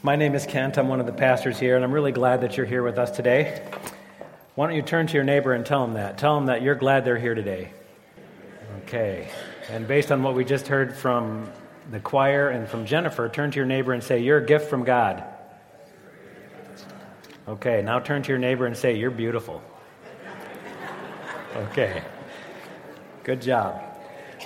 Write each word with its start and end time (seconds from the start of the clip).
My 0.00 0.14
name 0.14 0.36
is 0.36 0.46
Kent. 0.46 0.78
I'm 0.78 0.86
one 0.86 1.00
of 1.00 1.06
the 1.06 1.12
pastors 1.12 1.58
here, 1.58 1.74
and 1.74 1.84
I'm 1.84 1.90
really 1.90 2.12
glad 2.12 2.42
that 2.42 2.56
you're 2.56 2.66
here 2.66 2.84
with 2.84 2.98
us 2.98 3.10
today. 3.10 3.68
Why 4.54 4.68
don't 4.68 4.76
you 4.76 4.82
turn 4.82 5.08
to 5.08 5.14
your 5.14 5.24
neighbor 5.24 5.54
and 5.54 5.66
tell 5.66 5.84
them 5.84 5.94
that? 5.94 6.18
Tell 6.18 6.36
them 6.36 6.46
that 6.46 6.62
you're 6.62 6.76
glad 6.76 7.04
they're 7.04 7.18
here 7.18 7.34
today. 7.34 7.72
Okay. 8.84 9.28
And 9.68 9.88
based 9.88 10.12
on 10.12 10.22
what 10.22 10.36
we 10.36 10.44
just 10.44 10.68
heard 10.68 10.96
from 10.96 11.50
the 11.90 11.98
choir 11.98 12.50
and 12.50 12.68
from 12.68 12.86
Jennifer, 12.86 13.28
turn 13.28 13.50
to 13.50 13.56
your 13.56 13.66
neighbor 13.66 13.92
and 13.92 14.00
say, 14.00 14.20
You're 14.20 14.38
a 14.38 14.46
gift 14.46 14.70
from 14.70 14.84
God. 14.84 15.24
Okay. 17.48 17.82
Now 17.82 17.98
turn 17.98 18.22
to 18.22 18.28
your 18.28 18.38
neighbor 18.38 18.66
and 18.66 18.76
say, 18.76 18.96
You're 18.96 19.10
beautiful. 19.10 19.60
Okay. 21.56 22.04
Good 23.24 23.42
job. 23.42 23.82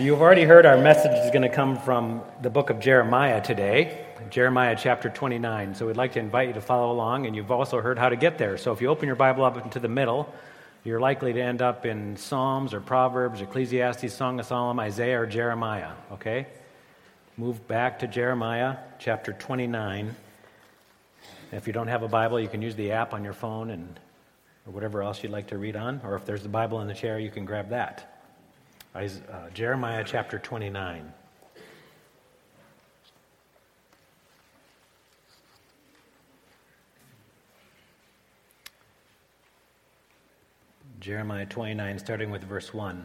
You've 0.00 0.22
already 0.22 0.44
heard 0.44 0.64
our 0.64 0.78
message 0.78 1.12
is 1.12 1.30
going 1.30 1.42
to 1.42 1.50
come 1.50 1.78
from 1.78 2.22
the 2.40 2.48
book 2.48 2.70
of 2.70 2.80
Jeremiah 2.80 3.42
today. 3.42 4.01
Jeremiah 4.30 4.76
chapter 4.78 5.08
29. 5.08 5.74
So 5.74 5.86
we'd 5.86 5.96
like 5.96 6.12
to 6.12 6.20
invite 6.20 6.48
you 6.48 6.54
to 6.54 6.60
follow 6.60 6.92
along, 6.92 7.26
and 7.26 7.36
you've 7.36 7.50
also 7.50 7.80
heard 7.80 7.98
how 7.98 8.08
to 8.08 8.16
get 8.16 8.38
there. 8.38 8.56
So 8.58 8.72
if 8.72 8.80
you 8.80 8.88
open 8.88 9.06
your 9.06 9.16
Bible 9.16 9.44
up 9.44 9.62
into 9.62 9.78
the 9.78 9.88
middle, 9.88 10.32
you're 10.84 11.00
likely 11.00 11.32
to 11.32 11.40
end 11.40 11.62
up 11.62 11.86
in 11.86 12.16
Psalms 12.16 12.74
or 12.74 12.80
Proverbs, 12.80 13.40
Ecclesiastes, 13.40 14.12
Song 14.12 14.40
of 14.40 14.46
Solomon, 14.46 14.84
Isaiah, 14.84 15.20
or 15.20 15.26
Jeremiah. 15.26 15.92
Okay? 16.12 16.46
Move 17.36 17.66
back 17.68 18.00
to 18.00 18.06
Jeremiah 18.06 18.76
chapter 18.98 19.32
29. 19.32 20.14
If 21.52 21.66
you 21.66 21.72
don't 21.72 21.88
have 21.88 22.02
a 22.02 22.08
Bible, 22.08 22.40
you 22.40 22.48
can 22.48 22.62
use 22.62 22.74
the 22.74 22.92
app 22.92 23.14
on 23.14 23.24
your 23.24 23.32
phone 23.32 23.70
and 23.70 23.98
or 24.66 24.72
whatever 24.72 25.02
else 25.02 25.22
you'd 25.22 25.32
like 25.32 25.48
to 25.48 25.58
read 25.58 25.76
on. 25.76 26.00
Or 26.04 26.14
if 26.14 26.24
there's 26.24 26.42
the 26.42 26.48
Bible 26.48 26.80
in 26.80 26.88
the 26.88 26.94
chair, 26.94 27.18
you 27.18 27.30
can 27.30 27.44
grab 27.44 27.70
that. 27.70 28.20
Uh, 28.94 29.08
Jeremiah 29.54 30.04
chapter 30.06 30.38
29. 30.38 31.12
Jeremiah 41.02 41.46
29, 41.46 41.98
starting 41.98 42.30
with 42.30 42.44
verse 42.44 42.72
1. 42.72 43.04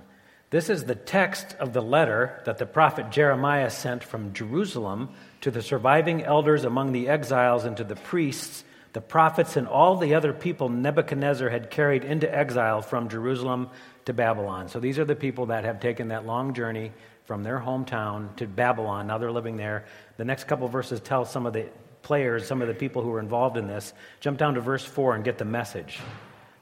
This 0.52 0.70
is 0.70 0.84
the 0.84 0.94
text 0.94 1.56
of 1.60 1.74
the 1.74 1.82
letter 1.82 2.44
that 2.46 2.60
the 2.60 2.68
prophet 2.68 3.10
Jeremiah 3.10 3.72
sent 3.72 4.04
from 4.04 4.34
Jerusalem 4.34 5.10
to 5.42 5.50
the 5.50 5.64
surviving 5.64 6.24
elders 6.24 6.64
among 6.64 6.92
the 6.92 7.10
exiles 7.10 7.66
and 7.66 7.76
to 7.78 7.84
the 7.84 7.96
priests, 7.96 8.64
the 8.94 9.02
prophets, 9.02 9.58
and 9.58 9.68
all 9.68 9.98
the 9.98 10.14
other 10.14 10.32
people 10.32 10.70
Nebuchadnezzar 10.70 11.50
had 11.50 11.72
carried 11.72 12.04
into 12.04 12.32
exile 12.32 12.84
from 12.84 13.10
Jerusalem 13.10 13.72
to 14.06 14.14
Babylon. 14.14 14.70
So 14.70 14.80
these 14.80 15.00
are 15.00 15.06
the 15.06 15.16
people 15.16 15.48
that 15.48 15.66
have 15.66 15.80
taken 15.80 16.10
that 16.10 16.28
long 16.28 16.54
journey 16.54 16.92
from 17.26 17.42
their 17.42 17.58
hometown 17.58 18.36
to 18.36 18.46
Babylon. 18.46 19.08
Now 19.08 19.18
they're 19.18 19.32
living 19.32 19.58
there. 19.58 19.86
The 20.18 20.26
next 20.26 20.44
couple 20.44 20.68
verses 20.68 21.00
tell 21.00 21.26
some 21.26 21.48
of 21.48 21.54
the 21.54 21.68
players, 22.04 22.46
some 22.46 22.62
of 22.62 22.68
the 22.68 22.76
people 22.76 23.02
who 23.02 23.10
were 23.10 23.20
involved 23.20 23.58
in 23.58 23.66
this. 23.66 23.92
Jump 24.20 24.38
down 24.38 24.54
to 24.54 24.62
verse 24.62 24.86
4 24.86 25.16
and 25.16 25.24
get 25.24 25.40
the 25.40 25.46
message. 25.46 26.00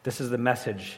This 0.03 0.21
is 0.21 0.29
the 0.29 0.37
message 0.37 0.97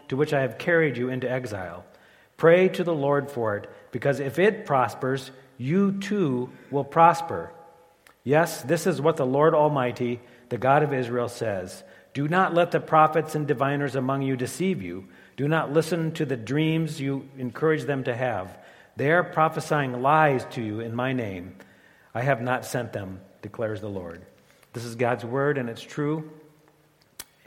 to 0.11 0.17
which 0.17 0.33
I 0.33 0.41
have 0.41 0.57
carried 0.57 0.97
you 0.97 1.07
into 1.07 1.31
exile. 1.31 1.85
Pray 2.35 2.67
to 2.67 2.83
the 2.83 2.93
Lord 2.93 3.31
for 3.31 3.55
it, 3.55 3.69
because 3.91 4.19
if 4.19 4.39
it 4.39 4.65
prospers, 4.65 5.31
you 5.57 5.93
too 6.01 6.49
will 6.69 6.83
prosper. 6.83 7.53
Yes, 8.25 8.61
this 8.61 8.85
is 8.85 8.99
what 8.99 9.15
the 9.15 9.25
Lord 9.25 9.55
Almighty, 9.55 10.19
the 10.49 10.57
God 10.57 10.83
of 10.83 10.93
Israel, 10.93 11.29
says 11.29 11.85
Do 12.13 12.27
not 12.27 12.53
let 12.53 12.71
the 12.71 12.81
prophets 12.81 13.35
and 13.35 13.47
diviners 13.47 13.95
among 13.95 14.23
you 14.23 14.35
deceive 14.35 14.81
you. 14.81 15.07
Do 15.37 15.47
not 15.47 15.71
listen 15.71 16.11
to 16.15 16.25
the 16.25 16.35
dreams 16.35 16.99
you 16.99 17.29
encourage 17.37 17.83
them 17.83 18.03
to 18.03 18.13
have. 18.13 18.57
They 18.97 19.11
are 19.11 19.23
prophesying 19.23 20.01
lies 20.01 20.43
to 20.55 20.61
you 20.61 20.81
in 20.81 20.93
my 20.93 21.13
name. 21.13 21.55
I 22.13 22.23
have 22.23 22.41
not 22.41 22.65
sent 22.65 22.91
them, 22.91 23.21
declares 23.41 23.79
the 23.79 23.87
Lord. 23.87 24.21
This 24.73 24.83
is 24.83 24.95
God's 24.95 25.23
word, 25.23 25.57
and 25.57 25.69
it's 25.69 25.81
true, 25.81 26.29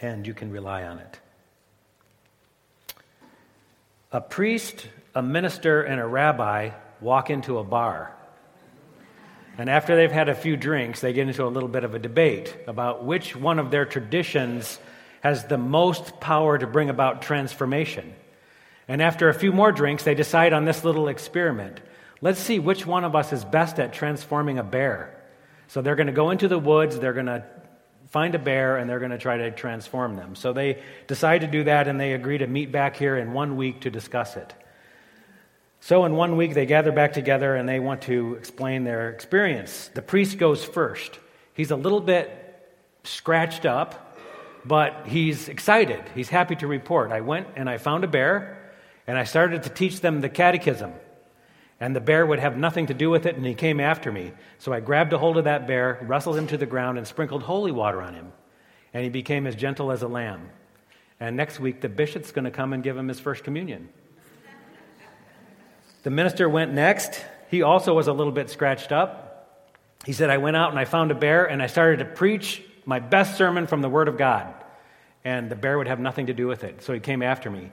and 0.01 0.27
you 0.27 0.33
can 0.33 0.51
rely 0.51 0.85
on 0.85 0.99
it. 0.99 1.21
A 4.15 4.21
priest, 4.21 4.87
a 5.13 5.23
minister, 5.23 5.83
and 5.83 6.01
a 6.01 6.07
rabbi 6.07 6.71
walk 7.01 7.31
into 7.31 7.59
a 7.59 7.65
bar. 7.65 8.15
And 9.59 9.69
after 9.69 9.97
they've 9.97 10.13
had 10.13 10.29
a 10.29 10.37
few 10.37 10.57
drinks, 10.57 11.01
they 11.01 11.13
get 11.13 11.27
into 11.27 11.45
a 11.45 11.51
little 11.51 11.69
bit 11.69 11.83
of 11.83 11.97
a 11.97 11.99
debate 11.99 12.57
about 12.69 13.05
which 13.05 13.35
one 13.35 13.59
of 13.59 13.73
their 13.73 13.85
traditions 13.85 14.79
has 15.21 15.47
the 15.47 15.59
most 15.59 16.21
power 16.21 16.57
to 16.57 16.65
bring 16.65 16.91
about 16.91 17.23
transformation. 17.23 18.15
And 18.87 19.03
after 19.03 19.29
a 19.29 19.35
few 19.35 19.51
more 19.51 19.73
drinks, 19.73 20.05
they 20.05 20.15
decide 20.15 20.53
on 20.53 20.65
this 20.65 20.85
little 20.85 21.09
experiment. 21.09 21.81
Let's 22.21 22.39
see 22.39 22.61
which 22.61 22.87
one 22.87 23.03
of 23.03 23.17
us 23.17 23.33
is 23.33 23.45
best 23.45 23.81
at 23.81 23.93
transforming 23.93 24.59
a 24.59 24.63
bear. 24.63 25.21
So 25.67 25.83
they're 25.83 25.97
going 25.97 26.07
to 26.07 26.13
go 26.13 26.31
into 26.31 26.47
the 26.47 26.59
woods, 26.59 27.01
they're 27.01 27.15
going 27.15 27.27
to 27.27 27.45
find 28.15 28.37
a 28.37 28.39
bear 28.39 28.77
and 28.77 28.89
they're 28.89 29.01
going 29.01 29.11
to 29.11 29.19
try 29.19 29.37
to 29.37 29.51
transform 29.51 30.15
them. 30.15 30.37
So 30.37 30.53
they 30.53 30.81
decide 31.09 31.41
to 31.41 31.49
do 31.49 31.65
that 31.65 31.89
and 31.89 31.99
they 31.99 32.13
agree 32.13 32.39
to 32.39 32.47
meet 32.47 32.71
back 32.71 32.95
here 32.95 33.17
in 33.17 33.33
one 33.33 33.57
week 33.57 33.81
to 33.81 33.91
discuss 33.91 34.37
it. 34.37 34.55
So 35.81 36.05
in 36.05 36.15
one 36.15 36.37
week, 36.37 36.55
they 36.55 36.65
gather 36.65 36.93
back 36.93 37.13
together 37.13 37.57
and 37.57 37.69
they 37.69 37.81
want 37.81 38.03
to 38.03 38.35
explain 38.35 38.85
their 38.85 39.11
experience. 39.11 39.91
The 39.95 40.01
priest 40.01 40.39
goes 40.39 40.65
first. 40.65 41.19
He's 41.55 41.73
a 41.73 41.77
little 41.77 42.01
bit 42.01 42.31
scratched 43.03 43.67
up, 43.67 44.17
but 44.65 45.09
he's 45.09 45.49
excited. 45.49 46.01
He's 46.15 46.29
happy 46.29 46.55
to 46.55 46.69
report. 46.69 47.11
I 47.11 47.21
went 47.21 47.49
and 47.57 47.69
I 47.69 47.79
found 47.79 48.05
a 48.05 48.09
bear 48.09 48.73
and 49.09 49.19
I 49.19 49.25
started 49.25 49.65
to 49.65 49.71
teach 49.71 50.03
them 50.03 50.21
the 50.21 50.29
catechism 50.29 50.93
and 51.81 51.95
the 51.95 52.01
bear 52.01 52.25
would 52.25 52.39
have 52.39 52.57
nothing 52.57 52.87
to 52.87 52.95
do 52.95 53.11
with 53.11 53.27
it, 53.27 53.37
and 53.37 53.45
he 53.45 53.55
came 53.55 53.81
after 53.81 54.13
me. 54.13 54.33
So 54.59 54.73
I 54.73 54.81
grabbed 54.81 55.13
a 55.13 55.19
hold 55.19 55.37
of 55.37 55.45
that 55.45 55.67
bear, 55.67 55.99
wrestled 56.03 56.37
him 56.37 56.47
to 56.49 56.57
the 56.57 56.67
ground, 56.67 56.99
and 56.99 57.07
sprinkled 57.07 57.43
holy 57.43 57.73
water 57.73 58.01
on 58.01 58.15
him. 58.15 58.33
And 58.93 59.03
he 59.03 59.11
became 59.11 59.47
as 59.47 59.57
gentle 59.57 59.91
as 59.91 60.03
a 60.03 60.09
lamb. 60.09 60.49
And 61.19 61.37
next 61.37 61.59
week, 61.59 61.81
the 61.81 61.89
bishop's 61.89 62.33
going 62.33 62.45
to 62.45 62.51
come 62.51 62.73
and 62.73 62.83
give 62.83 62.97
him 62.97 63.09
his 63.09 63.21
first 63.21 63.45
communion. 63.45 63.89
The 66.05 66.11
minister 66.11 66.49
went 66.49 66.73
next. 66.73 67.25
He 67.51 67.63
also 67.63 67.95
was 67.95 68.09
a 68.09 68.13
little 68.13 68.33
bit 68.33 68.51
scratched 68.51 68.93
up. 68.93 69.67
He 70.05 70.13
said, 70.13 70.31
I 70.31 70.37
went 70.39 70.57
out 70.57 70.71
and 70.71 70.79
I 70.79 70.85
found 70.85 71.11
a 71.11 71.15
bear, 71.15 71.47
and 71.47 71.63
I 71.63 71.67
started 71.67 71.99
to 71.99 72.05
preach 72.05 72.63
my 72.85 72.99
best 72.99 73.37
sermon 73.37 73.67
from 73.67 73.81
the 73.81 73.89
Word 73.89 74.09
of 74.09 74.19
God. 74.19 74.53
And 75.25 75.51
the 75.51 75.57
bear 75.57 75.79
would 75.79 75.89
have 75.89 75.99
nothing 75.99 76.27
to 76.27 76.35
do 76.35 76.47
with 76.47 76.63
it. 76.63 76.83
So 76.83 76.93
he 76.93 77.01
came 77.01 77.23
after 77.23 77.51
me. 77.51 77.71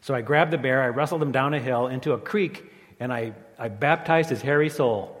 So 0.00 0.14
I 0.14 0.22
grabbed 0.22 0.50
the 0.50 0.58
bear, 0.58 0.82
I 0.82 0.88
wrestled 0.88 1.22
him 1.22 1.32
down 1.32 1.54
a 1.54 1.60
hill 1.60 1.86
into 1.86 2.12
a 2.12 2.18
creek, 2.18 2.70
and 3.00 3.12
I, 3.12 3.32
I 3.58 3.68
baptized 3.68 4.30
his 4.30 4.42
hairy 4.42 4.70
soul. 4.70 5.20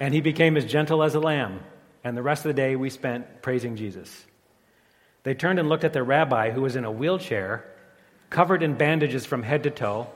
And 0.00 0.12
he 0.12 0.20
became 0.20 0.56
as 0.56 0.64
gentle 0.64 1.02
as 1.02 1.14
a 1.14 1.20
lamb. 1.20 1.60
And 2.02 2.16
the 2.16 2.22
rest 2.22 2.44
of 2.44 2.48
the 2.48 2.60
day 2.60 2.74
we 2.76 2.90
spent 2.90 3.42
praising 3.42 3.76
Jesus. 3.76 4.24
They 5.22 5.34
turned 5.34 5.58
and 5.58 5.68
looked 5.68 5.84
at 5.84 5.92
their 5.92 6.04
rabbi, 6.04 6.50
who 6.50 6.62
was 6.62 6.74
in 6.74 6.84
a 6.84 6.90
wheelchair, 6.90 7.64
covered 8.30 8.62
in 8.62 8.74
bandages 8.74 9.24
from 9.24 9.42
head 9.42 9.62
to 9.64 9.70
toe. 9.70 10.08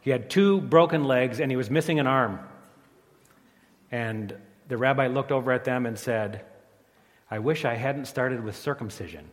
He 0.00 0.10
had 0.10 0.30
two 0.30 0.60
broken 0.60 1.04
legs, 1.04 1.40
and 1.40 1.50
he 1.50 1.56
was 1.56 1.70
missing 1.70 2.00
an 2.00 2.06
arm. 2.06 2.38
And 3.90 4.34
the 4.68 4.78
rabbi 4.78 5.08
looked 5.08 5.32
over 5.32 5.52
at 5.52 5.64
them 5.64 5.84
and 5.84 5.98
said, 5.98 6.44
I 7.30 7.38
wish 7.38 7.64
I 7.64 7.74
hadn't 7.74 8.06
started 8.06 8.42
with 8.42 8.56
circumcision. 8.56 9.28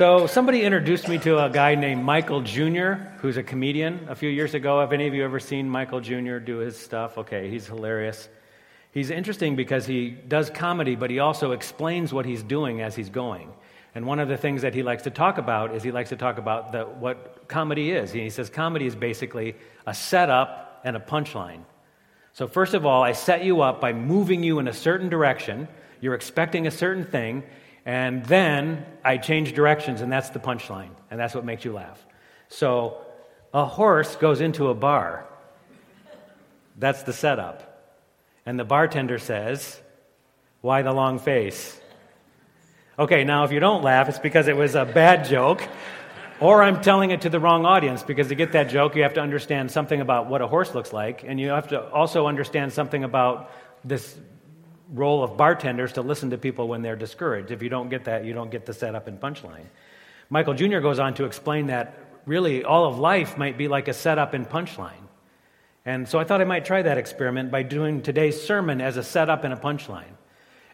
So, 0.00 0.26
somebody 0.26 0.62
introduced 0.62 1.08
me 1.08 1.18
to 1.18 1.44
a 1.44 1.50
guy 1.50 1.74
named 1.74 2.02
Michael 2.02 2.40
Jr., 2.40 2.92
who's 3.18 3.36
a 3.36 3.42
comedian 3.42 4.06
a 4.08 4.14
few 4.14 4.30
years 4.30 4.54
ago. 4.54 4.80
Have 4.80 4.94
any 4.94 5.06
of 5.06 5.12
you 5.12 5.22
ever 5.22 5.38
seen 5.38 5.68
Michael 5.68 6.00
Jr. 6.00 6.38
do 6.38 6.56
his 6.56 6.78
stuff? 6.78 7.18
Okay, 7.18 7.50
he's 7.50 7.66
hilarious. 7.66 8.30
He's 8.92 9.10
interesting 9.10 9.56
because 9.56 9.84
he 9.84 10.08
does 10.08 10.48
comedy, 10.48 10.96
but 10.96 11.10
he 11.10 11.18
also 11.18 11.52
explains 11.52 12.14
what 12.14 12.24
he's 12.24 12.42
doing 12.42 12.80
as 12.80 12.96
he's 12.96 13.10
going. 13.10 13.52
And 13.94 14.06
one 14.06 14.20
of 14.20 14.28
the 14.28 14.38
things 14.38 14.62
that 14.62 14.72
he 14.72 14.82
likes 14.82 15.02
to 15.02 15.10
talk 15.10 15.36
about 15.36 15.74
is 15.74 15.82
he 15.82 15.92
likes 15.92 16.08
to 16.08 16.16
talk 16.16 16.38
about 16.38 16.72
the, 16.72 16.84
what 16.84 17.46
comedy 17.46 17.90
is. 17.90 18.10
He 18.10 18.30
says 18.30 18.48
comedy 18.48 18.86
is 18.86 18.96
basically 18.96 19.54
a 19.86 19.92
setup 19.92 20.80
and 20.82 20.96
a 20.96 21.00
punchline. 21.00 21.60
So, 22.32 22.48
first 22.48 22.72
of 22.72 22.86
all, 22.86 23.02
I 23.02 23.12
set 23.12 23.44
you 23.44 23.60
up 23.60 23.82
by 23.82 23.92
moving 23.92 24.42
you 24.42 24.60
in 24.60 24.66
a 24.66 24.72
certain 24.72 25.10
direction. 25.10 25.68
You're 26.00 26.14
expecting 26.14 26.66
a 26.66 26.70
certain 26.70 27.04
thing, 27.04 27.42
and 27.90 28.24
then 28.26 28.86
I 29.04 29.16
change 29.16 29.52
directions, 29.52 30.00
and 30.00 30.12
that's 30.12 30.30
the 30.30 30.38
punchline, 30.38 30.90
and 31.10 31.18
that's 31.18 31.34
what 31.34 31.44
makes 31.44 31.64
you 31.64 31.72
laugh. 31.72 32.06
So 32.46 32.98
A 33.52 33.64
horse 33.64 34.14
goes 34.14 34.40
into 34.40 34.68
a 34.68 34.74
bar. 34.74 35.26
That's 36.78 37.02
the 37.02 37.12
setup. 37.12 37.66
And 38.46 38.60
the 38.60 38.64
bartender 38.64 39.18
says, 39.18 39.80
Why 40.60 40.82
the 40.82 40.92
long 40.92 41.18
face? 41.18 41.80
Okay, 42.96 43.24
now 43.24 43.42
if 43.42 43.50
you 43.50 43.58
don't 43.58 43.82
laugh, 43.82 44.08
it's 44.08 44.20
because 44.20 44.46
it 44.46 44.56
was 44.56 44.76
a 44.76 44.84
bad 44.84 45.24
joke, 45.24 45.60
or 46.38 46.62
I'm 46.62 46.82
telling 46.82 47.10
it 47.10 47.22
to 47.22 47.28
the 47.28 47.40
wrong 47.40 47.66
audience, 47.66 48.04
because 48.04 48.28
to 48.28 48.36
get 48.36 48.52
that 48.52 48.70
joke, 48.70 48.94
you 48.94 49.02
have 49.02 49.14
to 49.14 49.20
understand 49.20 49.68
something 49.68 50.00
about 50.00 50.30
what 50.30 50.42
a 50.42 50.46
horse 50.46 50.76
looks 50.76 50.92
like, 50.92 51.24
and 51.26 51.40
you 51.40 51.48
have 51.48 51.66
to 51.70 51.82
also 51.90 52.28
understand 52.28 52.72
something 52.72 53.02
about 53.02 53.50
this 53.82 54.16
role 54.92 55.22
of 55.22 55.36
bartenders 55.36 55.92
to 55.94 56.02
listen 56.02 56.30
to 56.30 56.38
people 56.38 56.68
when 56.68 56.82
they're 56.82 56.96
discouraged. 56.96 57.50
If 57.50 57.62
you 57.62 57.68
don't 57.68 57.88
get 57.88 58.04
that, 58.04 58.24
you 58.24 58.32
don't 58.32 58.50
get 58.50 58.66
the 58.66 58.74
setup 58.74 59.06
and 59.06 59.20
punchline. 59.20 59.66
Michael 60.28 60.54
Jr. 60.54 60.78
goes 60.78 60.98
on 60.98 61.14
to 61.14 61.24
explain 61.24 61.66
that 61.66 61.98
really 62.26 62.64
all 62.64 62.86
of 62.86 62.98
life 62.98 63.36
might 63.38 63.58
be 63.58 63.68
like 63.68 63.88
a 63.88 63.92
setup 63.92 64.34
and 64.34 64.48
punchline. 64.48 64.92
And 65.84 66.08
so 66.08 66.18
I 66.18 66.24
thought 66.24 66.40
I 66.40 66.44
might 66.44 66.64
try 66.64 66.82
that 66.82 66.98
experiment 66.98 67.50
by 67.50 67.62
doing 67.62 68.02
today's 68.02 68.40
sermon 68.40 68.80
as 68.80 68.96
a 68.96 69.02
setup 69.02 69.44
and 69.44 69.52
a 69.52 69.56
punchline. 69.56 70.16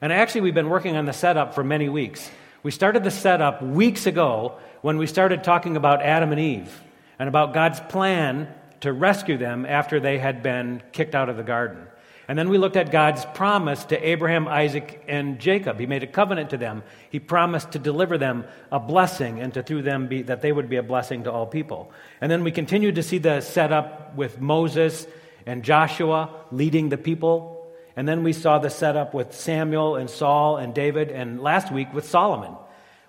And 0.01 0.13
actually, 0.13 0.43
we've 0.43 0.55
been 0.55 0.69
working 0.69 0.97
on 0.97 1.07
the 1.07 1.13
setup 1.13 1.55
for 1.55 1.65
many 1.65 1.89
weeks. 1.89 2.31
We 2.63 2.71
started 2.71 3.05
the 3.05 3.11
setup 3.11 3.63
weeks 3.63 4.07
ago 4.07 4.59
when 4.83 4.99
we 4.99 5.07
started 5.07 5.45
talking 5.45 5.77
about 5.77 6.03
Adam 6.03 6.33
and 6.33 6.41
Eve 6.41 6.83
and 7.19 7.29
about 7.29 7.55
God's 7.55 7.81
plan 7.81 8.53
to 8.81 8.93
rescue 8.93 9.39
them 9.39 9.65
after 9.65 10.01
they 10.01 10.19
had 10.19 10.43
been 10.43 10.83
kicked 10.93 11.15
out 11.15 11.29
of 11.29 11.37
the 11.37 11.43
garden. 11.43 11.87
And 12.29 12.37
then 12.37 12.49
we 12.49 12.59
looked 12.59 12.77
at 12.77 12.91
God's 12.91 13.25
promise 13.25 13.85
to 13.85 14.09
Abraham, 14.09 14.49
Isaac, 14.49 15.03
and 15.07 15.39
Jacob. 15.39 15.79
He 15.79 15.87
made 15.87 16.03
a 16.03 16.09
covenant 16.09 16.51
to 16.51 16.57
them. 16.57 16.83
He 17.09 17.21
promised 17.21 17.73
to 17.73 17.79
deliver 17.79 18.19
them 18.19 18.45
a 18.73 18.81
blessing 18.81 19.41
and 19.41 19.55
to 19.55 19.63
through 19.63 19.83
them 19.83 20.09
be, 20.09 20.23
that 20.23 20.43
they 20.43 20.51
would 20.51 20.69
be 20.69 20.77
a 20.77 20.83
blessing 20.83 21.25
to 21.25 21.33
all 21.33 21.47
people. 21.47 21.93
And 22.21 22.31
then 22.31 22.43
we 22.43 22.51
continued 22.51 22.97
to 22.97 23.03
see 23.05 23.19
the 23.19 23.41
setup 23.41 24.17
with 24.17 24.41
Moses 24.41 25.07
and 25.47 25.63
Joshua 25.63 26.31
leading 26.51 26.89
the 26.89 26.99
people. 26.99 27.73
And 27.95 28.09
then 28.09 28.25
we 28.25 28.33
saw 28.33 28.59
the 28.59 28.71
setup 28.71 29.15
with 29.15 29.33
Samuel 29.33 29.95
and 29.95 30.11
Saul 30.11 30.57
and 30.57 30.75
David, 30.75 31.11
and 31.11 31.41
last 31.41 31.73
week 31.73 31.95
with 31.95 32.09
Solomon, 32.09 32.55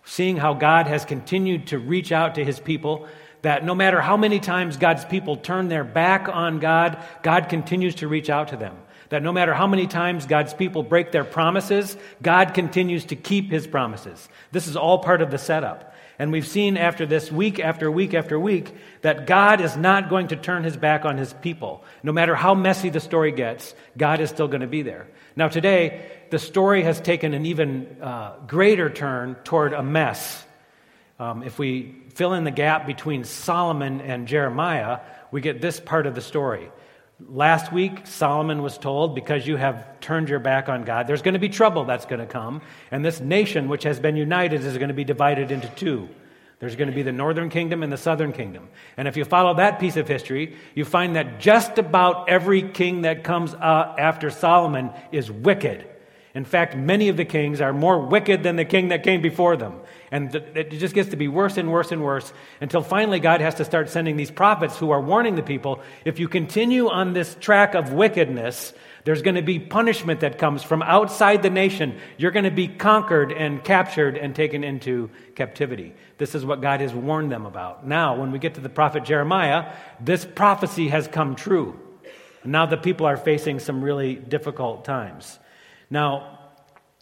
seeing 0.05 0.37
how 0.37 0.53
God 0.53 0.85
has 0.85 1.03
continued 1.05 1.67
to 1.67 1.79
reach 1.79 2.11
out 2.11 2.35
to 2.35 2.45
his 2.45 2.59
people 2.59 3.07
that 3.41 3.65
no 3.65 3.75
matter 3.75 4.01
how 4.01 4.17
many 4.17 4.39
times 4.39 4.77
God's 4.77 5.05
people 5.05 5.37
turn 5.37 5.67
their 5.67 5.83
back 5.83 6.27
on 6.27 6.59
God, 6.59 6.97
God 7.23 7.49
continues 7.49 7.95
to 7.95 8.07
reach 8.07 8.29
out 8.29 8.49
to 8.49 8.57
them. 8.57 8.75
That 9.09 9.23
no 9.23 9.31
matter 9.31 9.53
how 9.53 9.67
many 9.67 9.87
times 9.87 10.25
God's 10.25 10.53
people 10.53 10.83
break 10.83 11.11
their 11.11 11.23
promises, 11.23 11.95
God 12.21 12.53
continues 12.53 13.05
to 13.05 13.15
keep 13.15 13.49
his 13.49 13.65
promises. 13.65 14.27
This 14.51 14.67
is 14.67 14.75
all 14.75 14.99
part 14.99 15.21
of 15.21 15.31
the 15.31 15.37
setup. 15.37 15.93
And 16.19 16.31
we've 16.31 16.47
seen 16.47 16.77
after 16.77 17.05
this, 17.05 17.31
week 17.31 17.59
after 17.59 17.91
week 17.91 18.13
after 18.13 18.39
week, 18.39 18.73
that 19.01 19.27
God 19.27 19.61
is 19.61 19.77
not 19.77 20.09
going 20.09 20.29
to 20.29 20.35
turn 20.35 20.63
his 20.63 20.75
back 20.75 21.05
on 21.05 21.17
his 21.17 21.33
people. 21.33 21.83
No 22.01 22.11
matter 22.11 22.35
how 22.35 22.55
messy 22.55 22.89
the 22.89 22.99
story 22.99 23.31
gets, 23.31 23.75
God 23.95 24.19
is 24.19 24.29
still 24.29 24.47
going 24.47 24.61
to 24.61 24.67
be 24.67 24.81
there. 24.81 25.07
Now, 25.35 25.47
today, 25.47 26.09
the 26.31 26.39
story 26.39 26.83
has 26.83 26.99
taken 26.99 27.33
an 27.35 27.45
even 27.45 27.97
uh, 28.01 28.33
greater 28.47 28.89
turn 28.89 29.35
toward 29.43 29.73
a 29.73 29.83
mess. 29.83 30.43
Um, 31.19 31.43
if 31.43 31.59
we 31.59 31.95
fill 32.15 32.33
in 32.33 32.43
the 32.43 32.51
gap 32.51 32.87
between 32.87 33.23
Solomon 33.23 34.01
and 34.01 34.27
Jeremiah, 34.27 34.99
we 35.31 35.41
get 35.41 35.61
this 35.61 35.79
part 35.79 36.07
of 36.07 36.15
the 36.15 36.21
story. 36.21 36.71
Last 37.25 37.73
week, 37.73 38.05
Solomon 38.05 38.61
was 38.61 38.77
told, 38.77 39.15
because 39.15 39.47
you 39.47 39.55
have 39.55 39.99
turned 39.99 40.29
your 40.29 40.37
back 40.37 40.69
on 40.69 40.83
God, 40.83 41.07
there's 41.07 41.23
going 41.23 41.33
to 41.33 41.39
be 41.39 41.49
trouble 41.49 41.83
that's 41.83 42.05
going 42.05 42.19
to 42.19 42.27
come. 42.27 42.61
And 42.91 43.03
this 43.03 43.19
nation, 43.19 43.69
which 43.69 43.83
has 43.83 43.99
been 43.99 44.15
united, 44.15 44.63
is 44.63 44.77
going 44.77 44.89
to 44.89 44.93
be 44.93 45.03
divided 45.03 45.49
into 45.49 45.67
two. 45.69 46.09
There's 46.59 46.75
going 46.75 46.89
to 46.89 46.95
be 46.95 47.01
the 47.01 47.11
northern 47.11 47.49
kingdom 47.49 47.81
and 47.81 47.91
the 47.91 47.97
southern 47.97 48.33
kingdom. 48.33 48.69
And 48.97 49.07
if 49.07 49.17
you 49.17 49.25
follow 49.25 49.55
that 49.55 49.79
piece 49.79 49.97
of 49.97 50.07
history, 50.07 50.57
you 50.75 50.85
find 50.85 51.15
that 51.15 51.39
just 51.39 51.79
about 51.79 52.29
every 52.29 52.61
king 52.61 53.01
that 53.01 53.23
comes 53.23 53.55
uh, 53.55 53.95
after 53.97 54.29
Solomon 54.29 54.91
is 55.11 55.31
wicked. 55.31 55.87
In 56.37 56.45
fact, 56.45 56.75
many 56.75 57.09
of 57.09 57.17
the 57.17 57.25
kings 57.25 57.61
are 57.61 57.73
more 57.73 57.97
wicked 57.97 58.43
than 58.43 58.57
the 58.57 58.63
king 58.63 58.89
that 58.89 59.01
came 59.01 59.23
before 59.23 59.57
them. 59.57 59.79
And 60.11 60.35
it 60.35 60.69
just 60.69 60.93
gets 60.93 61.09
to 61.09 61.15
be 61.15 61.27
worse 61.27 61.57
and 61.57 61.71
worse 61.71 61.91
and 61.91 62.03
worse 62.03 62.31
until 62.61 62.83
finally 62.83 63.19
God 63.19 63.41
has 63.41 63.55
to 63.55 63.65
start 63.65 63.89
sending 63.89 64.17
these 64.17 64.29
prophets 64.29 64.77
who 64.77 64.91
are 64.91 65.01
warning 65.01 65.33
the 65.33 65.41
people 65.41 65.81
if 66.05 66.19
you 66.19 66.27
continue 66.27 66.89
on 66.89 67.13
this 67.13 67.35
track 67.39 67.73
of 67.73 67.91
wickedness, 67.91 68.71
there's 69.03 69.23
going 69.23 69.33
to 69.33 69.41
be 69.41 69.57
punishment 69.57 70.19
that 70.19 70.37
comes 70.37 70.61
from 70.61 70.83
outside 70.83 71.41
the 71.41 71.49
nation. 71.49 71.97
You're 72.17 72.29
going 72.29 72.45
to 72.45 72.51
be 72.51 72.67
conquered 72.67 73.31
and 73.31 73.63
captured 73.63 74.15
and 74.15 74.35
taken 74.35 74.63
into 74.63 75.09
captivity. 75.33 75.95
This 76.19 76.35
is 76.35 76.45
what 76.45 76.61
God 76.61 76.81
has 76.81 76.93
warned 76.93 77.31
them 77.31 77.47
about. 77.47 77.87
Now, 77.87 78.15
when 78.15 78.31
we 78.31 78.37
get 78.37 78.53
to 78.53 78.61
the 78.61 78.69
prophet 78.69 79.03
Jeremiah, 79.05 79.73
this 79.99 80.23
prophecy 80.23 80.89
has 80.89 81.07
come 81.07 81.35
true. 81.35 81.79
Now 82.45 82.67
the 82.67 82.77
people 82.77 83.07
are 83.07 83.17
facing 83.17 83.57
some 83.57 83.83
really 83.83 84.13
difficult 84.13 84.85
times. 84.85 85.39
Now, 85.89 86.39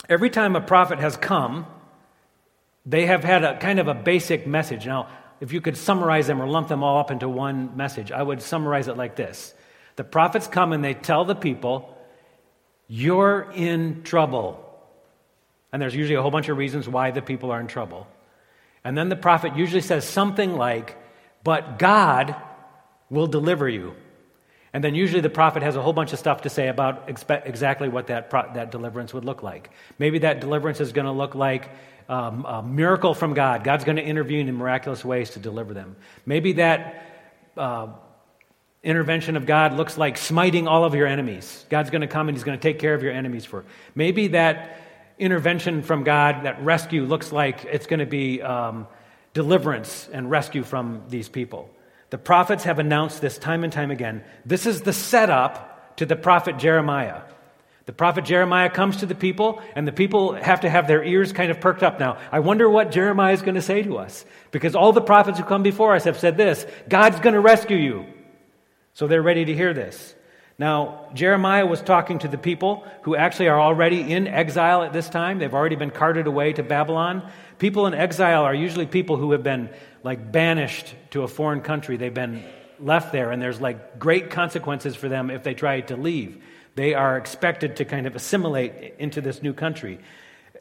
every 0.08 0.30
time 0.30 0.56
a 0.56 0.62
prophet 0.62 1.00
has 1.00 1.18
come, 1.18 1.66
they 2.86 3.08
have 3.08 3.24
had 3.24 3.44
a 3.44 3.58
kind 3.58 3.80
of 3.80 3.88
a 3.88 3.94
basic 3.94 4.46
message. 4.46 4.86
Now, 4.86 5.08
if 5.42 5.52
you 5.52 5.62
could 5.62 5.76
summarize 5.76 6.28
them 6.28 6.42
or 6.42 6.48
lump 6.48 6.68
them 6.68 6.84
all 6.84 7.00
up 7.00 7.12
into 7.12 7.28
one 7.28 7.76
message, 7.76 8.12
I 8.12 8.22
would 8.22 8.42
summarize 8.42 8.88
it 8.88 8.98
like 8.98 9.16
this 9.16 9.54
The 9.96 10.04
prophets 10.04 10.48
come 10.48 10.74
and 10.74 10.84
they 10.84 10.94
tell 10.94 11.26
the 11.26 11.36
people, 11.36 11.98
You're 12.88 13.52
in 13.54 14.04
trouble. 14.04 14.62
And 15.72 15.81
there's 15.81 15.96
usually 15.96 16.16
a 16.16 16.22
whole 16.22 16.31
bunch 16.31 16.48
of 16.48 16.58
reasons 16.58 16.88
why 16.88 17.12
the 17.12 17.22
people 17.22 17.52
are 17.52 17.60
in 17.60 17.68
trouble. 17.68 18.08
And 18.86 18.98
then 18.98 19.10
the 19.10 19.16
prophet 19.18 19.58
usually 19.58 19.81
says 19.81 20.08
something 20.08 20.56
like, 20.56 20.96
But 21.44 21.80
God 21.80 22.36
will 23.10 23.28
deliver 23.28 23.68
you. 23.68 23.96
And 24.75 24.83
then 24.83 24.94
usually 24.94 25.22
the 25.22 25.30
prophet 25.30 25.63
has 25.63 25.77
a 25.77 25.81
whole 25.81 25.94
bunch 25.94 26.12
of 26.12 26.19
stuff 26.19 26.42
to 26.42 26.50
say 26.50 26.68
about 26.68 27.07
expe- 27.07 27.48
exactly 27.48 27.88
what 27.88 28.07
that, 28.07 28.30
pro- 28.30 28.51
that 28.56 28.72
deliverance 28.72 29.13
would 29.13 29.24
look 29.24 29.42
like. 29.42 29.69
Maybe 30.00 30.19
that 30.19 30.42
deliverance 30.42 30.81
is 30.81 30.92
going 30.92 31.06
to 31.06 31.13
look 31.13 31.33
like 31.33 31.69
um, 32.10 32.44
a 32.44 32.62
miracle 32.62 33.13
from 33.13 33.33
God. 33.33 33.63
God's 33.63 33.86
going 33.86 33.95
to 33.95 34.04
intervene 34.04 34.50
in 34.50 34.56
miraculous 34.57 35.06
ways 35.06 35.30
to 35.30 35.39
deliver 35.39 35.74
them. 35.74 35.95
Maybe 36.25 36.51
that 36.54 37.06
uh, 37.56 37.88
intervention 38.83 39.38
of 39.38 39.45
God 39.45 39.77
looks 39.77 39.98
like 39.98 40.18
smiting 40.18 40.68
all 40.68 40.83
of 40.83 40.94
your 40.94 41.07
enemies. 41.07 41.66
God's 41.69 41.89
going 41.89 42.01
to 42.01 42.07
come 42.07 42.28
and 42.28 42.36
he's 42.36 42.44
going 42.44 42.60
to 42.60 42.62
take 42.62 42.78
care 42.78 42.94
of 42.94 43.01
your 43.01 43.13
enemies 43.13 43.45
for. 43.45 43.63
Maybe 43.95 44.28
that 44.28 44.81
intervention 45.18 45.83
from 45.83 46.04
God, 46.04 46.44
that 46.44 46.62
rescue, 46.62 47.06
looks 47.06 47.31
like 47.31 47.63
it's 47.63 47.88
going 47.88 48.01
to 48.01 48.06
be 48.06 48.42
um, 48.42 48.88
deliverance 49.33 50.10
and 50.12 50.30
rescue 50.30 50.63
from 50.66 51.04
these 51.07 51.30
people. 51.30 51.69
The 52.16 52.20
prophets 52.20 52.64
have 52.64 52.80
announced 52.80 53.20
this 53.20 53.38
time 53.38 53.66
and 53.66 53.74
time 53.74 53.92
again. 53.92 54.24
This 54.46 54.66
is 54.66 54.84
the 54.84 54.94
setup 54.94 55.98
to 55.98 56.06
the 56.06 56.16
prophet 56.16 56.57
Jeremiah. 56.57 57.24
The 57.88 57.92
prophet 57.92 58.24
Jeremiah 58.24 58.69
comes 58.69 58.95
to 59.02 59.06
the 59.06 59.14
people, 59.14 59.62
and 59.76 59.86
the 59.86 59.92
people 59.92 60.31
have 60.31 60.62
to 60.62 60.69
have 60.69 60.88
their 60.88 61.04
ears 61.04 61.34
kind 61.34 61.52
of 61.52 61.60
perked 61.60 61.84
up 61.84 62.00
now. 62.00 62.18
I 62.31 62.40
wonder 62.40 62.69
what 62.69 62.90
Jeremiah 62.90 63.34
is 63.34 63.42
going 63.42 63.56
to 63.56 63.62
say 63.62 63.84
to 63.84 63.98
us. 63.98 64.24
Because 64.52 64.76
all 64.76 64.94
the 64.94 65.02
prophets 65.02 65.40
who 65.40 65.44
come 65.44 65.62
before 65.62 65.94
us 65.94 66.06
have 66.06 66.18
said 66.18 66.38
this 66.38 66.66
God's 66.88 67.19
going 67.19 67.34
to 67.34 67.42
rescue 67.42 67.76
you. 67.76 68.06
So 68.94 69.07
they're 69.07 69.22
ready 69.22 69.44
to 69.44 69.54
hear 69.54 69.74
this. 69.74 70.15
Now, 70.57 71.09
Jeremiah 71.14 71.66
was 71.66 71.81
talking 71.81 72.19
to 72.19 72.30
the 72.30 72.38
people 72.38 72.88
who 73.02 73.16
actually 73.16 73.50
are 73.50 73.59
already 73.59 74.14
in 74.14 74.26
exile 74.28 74.83
at 74.83 74.94
this 74.94 75.09
time. 75.09 75.38
They've 75.38 75.54
already 75.54 75.76
been 75.76 75.92
carted 75.92 76.28
away 76.28 76.54
to 76.54 76.64
Babylon. 76.64 77.30
People 77.59 77.88
in 77.88 77.94
exile 77.94 78.44
are 78.44 78.56
usually 78.56 78.85
people 78.85 79.18
who 79.18 79.33
have 79.33 79.44
been 79.44 79.69
like 80.04 80.31
banished 80.31 80.95
to 81.12 81.24
a 81.24 81.28
foreign 81.28 81.59
country. 81.59 81.97
They've 81.97 82.14
been 82.14 82.44
left 82.80 83.12
there, 83.12 83.31
and 83.31 83.42
there's 83.42 83.59
like 83.59 84.00
great 84.00 84.30
consequences 84.30 84.95
for 84.95 85.09
them 85.09 85.30
if 85.30 85.44
they 85.44 85.54
try 85.54 85.81
to 85.81 85.97
leave. 85.97 86.42
They 86.76 86.94
are 86.94 87.18
expected 87.18 87.78
to 87.78 87.85
kind 87.85 88.07
of 88.07 88.16
assimilate 88.16 88.95
into 88.97 89.19
this 89.19 89.42
new 89.42 89.54
country. 89.54 90.00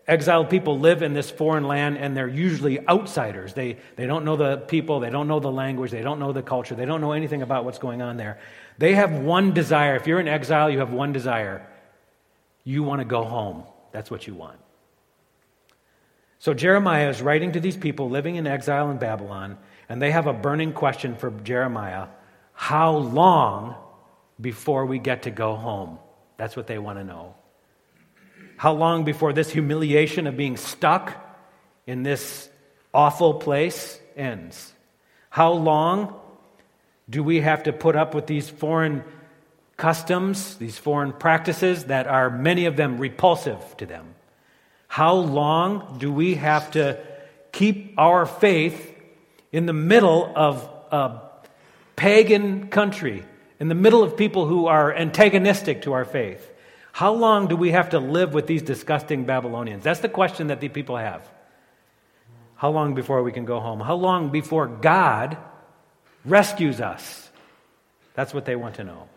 Exiled 0.06 0.50
people 0.50 0.78
live 0.78 1.02
in 1.02 1.12
this 1.12 1.30
foreign 1.30 1.64
land, 1.64 1.98
and 1.98 2.16
they're 2.16 2.28
usually 2.28 2.86
outsiders. 2.88 3.54
They, 3.54 3.78
they 3.96 4.06
don't 4.06 4.24
know 4.24 4.36
the 4.36 4.58
people, 4.58 5.00
they 5.00 5.10
don't 5.10 5.28
know 5.28 5.40
the 5.40 5.50
language, 5.50 5.92
they 5.92 6.02
don't 6.02 6.18
know 6.18 6.32
the 6.32 6.42
culture, 6.42 6.74
they 6.74 6.84
don't 6.84 7.00
know 7.00 7.12
anything 7.12 7.42
about 7.42 7.64
what's 7.64 7.78
going 7.78 8.02
on 8.02 8.16
there. 8.16 8.38
They 8.78 8.94
have 8.94 9.12
one 9.12 9.52
desire. 9.52 9.96
If 9.96 10.06
you're 10.06 10.20
in 10.20 10.28
exile, 10.28 10.70
you 10.70 10.78
have 10.80 10.92
one 10.92 11.12
desire. 11.12 11.66
You 12.64 12.82
want 12.82 13.00
to 13.00 13.04
go 13.04 13.24
home. 13.24 13.64
That's 13.92 14.10
what 14.10 14.26
you 14.26 14.34
want. 14.34 14.58
So 16.38 16.52
Jeremiah 16.52 17.08
is 17.08 17.22
writing 17.22 17.52
to 17.52 17.60
these 17.60 17.76
people 17.76 18.10
living 18.10 18.36
in 18.36 18.46
exile 18.46 18.90
in 18.90 18.98
Babylon, 18.98 19.56
and 19.88 20.02
they 20.02 20.10
have 20.10 20.26
a 20.26 20.32
burning 20.32 20.72
question 20.72 21.16
for 21.16 21.30
Jeremiah 21.30 22.08
How 22.52 22.96
long 22.96 23.76
before 24.40 24.84
we 24.84 24.98
get 24.98 25.22
to 25.22 25.30
go 25.30 25.56
home? 25.56 25.98
That's 26.36 26.56
what 26.56 26.66
they 26.66 26.78
want 26.78 26.98
to 26.98 27.04
know. 27.04 27.34
How 28.56 28.72
long 28.72 29.04
before 29.04 29.32
this 29.32 29.50
humiliation 29.50 30.26
of 30.26 30.36
being 30.36 30.56
stuck 30.56 31.16
in 31.86 32.02
this 32.02 32.48
awful 32.92 33.34
place 33.34 33.98
ends? 34.16 34.72
How 35.30 35.52
long 35.52 36.20
do 37.08 37.22
we 37.22 37.40
have 37.40 37.64
to 37.64 37.72
put 37.72 37.96
up 37.96 38.14
with 38.14 38.26
these 38.26 38.48
foreign 38.48 39.04
customs, 39.76 40.56
these 40.56 40.78
foreign 40.78 41.12
practices 41.12 41.84
that 41.84 42.06
are 42.06 42.30
many 42.30 42.66
of 42.66 42.76
them 42.76 42.98
repulsive 42.98 43.76
to 43.78 43.86
them? 43.86 44.14
How 44.88 45.14
long 45.14 45.98
do 45.98 46.12
we 46.12 46.34
have 46.36 46.70
to 46.72 46.98
keep 47.52 47.94
our 47.98 48.26
faith 48.26 48.92
in 49.52 49.66
the 49.66 49.72
middle 49.72 50.32
of 50.34 50.68
a 50.90 51.20
pagan 51.96 52.68
country, 52.68 53.24
in 53.60 53.68
the 53.68 53.74
middle 53.74 54.02
of 54.02 54.16
people 54.16 54.46
who 54.46 54.66
are 54.66 54.94
antagonistic 54.94 55.82
to 55.82 55.92
our 55.92 56.04
faith. 56.04 56.50
How 56.92 57.12
long 57.12 57.48
do 57.48 57.56
we 57.56 57.70
have 57.70 57.90
to 57.90 57.98
live 57.98 58.34
with 58.34 58.46
these 58.46 58.62
disgusting 58.62 59.24
Babylonians? 59.24 59.82
That's 59.84 60.00
the 60.00 60.08
question 60.08 60.48
that 60.48 60.60
the 60.60 60.68
people 60.68 60.96
have. 60.96 61.28
How 62.56 62.70
long 62.70 62.94
before 62.94 63.22
we 63.22 63.32
can 63.32 63.44
go 63.44 63.60
home? 63.60 63.80
How 63.80 63.94
long 63.94 64.30
before 64.30 64.66
God 64.66 65.36
rescues 66.24 66.80
us? 66.80 67.30
That's 68.14 68.32
what 68.32 68.44
they 68.44 68.56
want 68.56 68.76
to 68.76 68.84
know. 68.84 69.08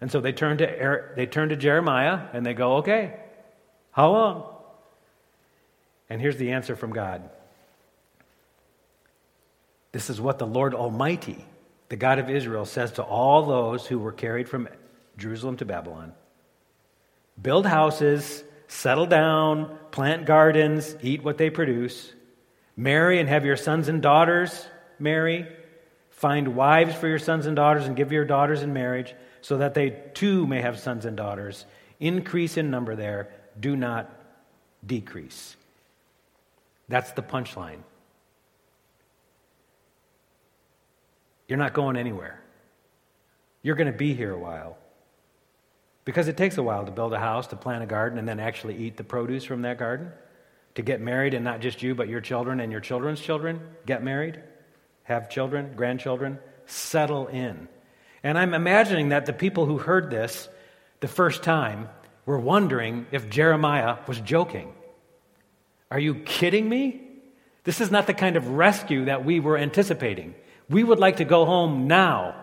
And 0.00 0.10
so 0.10 0.20
they 0.20 0.32
turn 0.32 0.58
to, 0.58 0.64
er, 0.64 1.12
they 1.16 1.26
turn 1.26 1.48
to 1.48 1.56
Jeremiah 1.56 2.28
and 2.32 2.46
they 2.46 2.54
go, 2.54 2.76
okay, 2.76 3.18
how 3.90 4.12
long? 4.12 4.44
And 6.08 6.20
here's 6.20 6.36
the 6.36 6.52
answer 6.52 6.76
from 6.76 6.92
God 6.92 7.28
This 9.92 10.08
is 10.10 10.20
what 10.20 10.38
the 10.38 10.46
Lord 10.46 10.74
Almighty, 10.74 11.44
the 11.88 11.96
God 11.96 12.18
of 12.18 12.30
Israel, 12.30 12.64
says 12.64 12.92
to 12.92 13.02
all 13.02 13.46
those 13.46 13.86
who 13.86 13.98
were 13.98 14.12
carried 14.12 14.48
from 14.48 14.68
Jerusalem 15.16 15.56
to 15.56 15.64
Babylon 15.64 16.12
build 17.40 17.66
houses, 17.66 18.42
settle 18.66 19.06
down, 19.06 19.76
plant 19.90 20.26
gardens, 20.26 20.96
eat 21.02 21.22
what 21.22 21.38
they 21.38 21.50
produce, 21.50 22.12
marry 22.76 23.20
and 23.20 23.28
have 23.28 23.44
your 23.44 23.56
sons 23.56 23.88
and 23.88 24.02
daughters 24.02 24.66
marry, 24.98 25.46
find 26.18 26.56
wives 26.56 26.96
for 26.96 27.06
your 27.06 27.20
sons 27.20 27.46
and 27.46 27.54
daughters 27.54 27.86
and 27.86 27.94
give 27.94 28.10
your 28.10 28.24
daughters 28.24 28.62
in 28.62 28.72
marriage, 28.72 29.14
so 29.40 29.58
that 29.58 29.74
they 29.74 29.90
too 30.14 30.48
may 30.48 30.60
have 30.60 30.76
sons 30.76 31.04
and 31.04 31.16
daughters. 31.16 31.64
Increase 32.00 32.56
in 32.56 32.72
number 32.72 32.96
there, 32.96 33.28
do 33.58 33.76
not 33.76 34.10
decrease. 34.84 35.54
That's 36.88 37.12
the 37.12 37.22
punchline. 37.22 37.82
You're 41.46 41.58
not 41.58 41.72
going 41.72 41.96
anywhere. 41.96 42.42
You're 43.62 43.76
going 43.76 43.92
to 43.92 43.96
be 43.96 44.12
here 44.12 44.32
a 44.32 44.38
while. 44.38 44.76
Because 46.04 46.26
it 46.26 46.36
takes 46.36 46.58
a 46.58 46.64
while 46.64 46.84
to 46.84 46.90
build 46.90 47.12
a 47.12 47.18
house, 47.20 47.46
to 47.48 47.56
plant 47.56 47.84
a 47.84 47.86
garden, 47.86 48.18
and 48.18 48.28
then 48.28 48.40
actually 48.40 48.76
eat 48.76 48.96
the 48.96 49.04
produce 49.04 49.44
from 49.44 49.62
that 49.62 49.78
garden. 49.78 50.10
To 50.74 50.82
get 50.82 51.00
married, 51.00 51.34
and 51.34 51.44
not 51.44 51.60
just 51.60 51.80
you, 51.80 51.94
but 51.94 52.08
your 52.08 52.20
children 52.20 52.58
and 52.58 52.72
your 52.72 52.80
children's 52.80 53.20
children 53.20 53.60
get 53.86 54.02
married, 54.02 54.42
have 55.08 55.30
children, 55.30 55.72
grandchildren, 55.74 56.38
settle 56.66 57.26
in. 57.28 57.66
And 58.22 58.38
I'm 58.38 58.52
imagining 58.52 59.08
that 59.08 59.24
the 59.24 59.32
people 59.32 59.64
who 59.64 59.78
heard 59.78 60.10
this 60.10 60.48
the 61.00 61.08
first 61.08 61.42
time 61.42 61.88
were 62.26 62.38
wondering 62.38 63.06
if 63.10 63.30
Jeremiah 63.30 63.96
was 64.06 64.20
joking. 64.20 64.72
Are 65.90 65.98
you 65.98 66.14
kidding 66.14 66.68
me? 66.68 67.00
This 67.64 67.80
is 67.80 67.90
not 67.90 68.06
the 68.06 68.14
kind 68.14 68.36
of 68.36 68.50
rescue 68.50 69.06
that 69.06 69.24
we 69.24 69.40
were 69.40 69.56
anticipating. 69.56 70.34
We 70.68 70.84
would 70.84 70.98
like 70.98 71.16
to 71.16 71.24
go 71.24 71.46
home 71.46 71.86
now. 71.86 72.34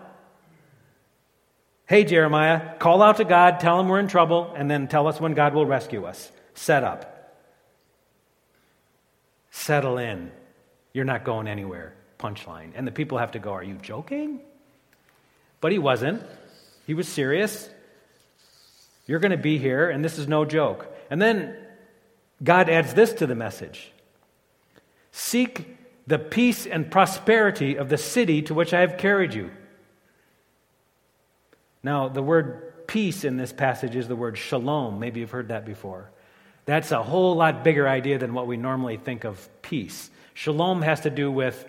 Hey, 1.86 2.02
Jeremiah, 2.02 2.74
call 2.78 3.00
out 3.00 3.18
to 3.18 3.24
God, 3.24 3.60
tell 3.60 3.78
him 3.78 3.88
we're 3.88 4.00
in 4.00 4.08
trouble, 4.08 4.52
and 4.56 4.68
then 4.68 4.88
tell 4.88 5.06
us 5.06 5.20
when 5.20 5.34
God 5.34 5.54
will 5.54 5.66
rescue 5.66 6.04
us. 6.04 6.32
Set 6.54 6.82
up. 6.82 7.12
Settle 9.52 9.98
in. 9.98 10.32
You're 10.92 11.04
not 11.04 11.24
going 11.24 11.46
anywhere. 11.46 11.95
Punchline. 12.18 12.72
And 12.74 12.86
the 12.86 12.92
people 12.92 13.18
have 13.18 13.32
to 13.32 13.38
go, 13.38 13.52
Are 13.52 13.62
you 13.62 13.74
joking? 13.74 14.40
But 15.60 15.72
he 15.72 15.78
wasn't. 15.78 16.22
He 16.86 16.94
was 16.94 17.08
serious. 17.08 17.68
You're 19.06 19.20
going 19.20 19.32
to 19.32 19.36
be 19.36 19.58
here, 19.58 19.88
and 19.88 20.04
this 20.04 20.18
is 20.18 20.28
no 20.28 20.44
joke. 20.44 20.92
And 21.10 21.22
then 21.22 21.56
God 22.42 22.68
adds 22.68 22.94
this 22.94 23.12
to 23.14 23.26
the 23.26 23.34
message 23.34 23.92
Seek 25.12 25.78
the 26.06 26.18
peace 26.18 26.66
and 26.66 26.90
prosperity 26.90 27.76
of 27.76 27.88
the 27.88 27.98
city 27.98 28.42
to 28.42 28.54
which 28.54 28.72
I 28.72 28.80
have 28.80 28.98
carried 28.98 29.34
you. 29.34 29.50
Now, 31.82 32.08
the 32.08 32.22
word 32.22 32.86
peace 32.86 33.24
in 33.24 33.36
this 33.36 33.52
passage 33.52 33.96
is 33.96 34.08
the 34.08 34.16
word 34.16 34.38
shalom. 34.38 35.00
Maybe 35.00 35.20
you've 35.20 35.30
heard 35.30 35.48
that 35.48 35.64
before. 35.64 36.10
That's 36.64 36.90
a 36.90 37.02
whole 37.02 37.36
lot 37.36 37.64
bigger 37.64 37.88
idea 37.88 38.18
than 38.18 38.34
what 38.34 38.46
we 38.46 38.56
normally 38.56 38.96
think 38.96 39.24
of 39.24 39.48
peace. 39.62 40.10
Shalom 40.34 40.82
has 40.82 41.00
to 41.02 41.10
do 41.10 41.30
with 41.30 41.64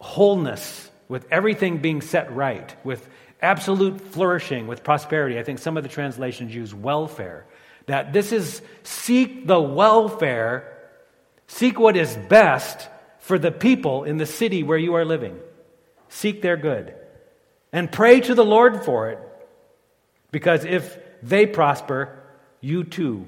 wholeness, 0.00 0.90
with 1.08 1.26
everything 1.30 1.78
being 1.78 2.00
set 2.00 2.34
right, 2.34 2.74
with 2.84 3.08
absolute 3.42 4.00
flourishing, 4.00 4.66
with 4.66 4.82
prosperity. 4.82 5.38
I 5.38 5.42
think 5.42 5.58
some 5.58 5.76
of 5.76 5.82
the 5.82 5.88
translations 5.88 6.54
use 6.54 6.74
welfare. 6.74 7.46
That 7.86 8.12
this 8.12 8.32
is 8.32 8.62
seek 8.82 9.46
the 9.46 9.60
welfare, 9.60 10.78
seek 11.46 11.78
what 11.78 11.96
is 11.96 12.16
best 12.28 12.88
for 13.18 13.38
the 13.38 13.52
people 13.52 14.04
in 14.04 14.16
the 14.16 14.26
city 14.26 14.62
where 14.62 14.78
you 14.78 14.94
are 14.94 15.04
living. 15.04 15.38
Seek 16.08 16.42
their 16.42 16.56
good. 16.56 16.94
And 17.72 17.90
pray 17.90 18.20
to 18.20 18.34
the 18.34 18.44
Lord 18.44 18.84
for 18.84 19.10
it. 19.10 19.18
Because 20.32 20.64
if 20.64 20.98
they 21.22 21.46
prosper, 21.46 22.18
you 22.60 22.84
too 22.84 23.26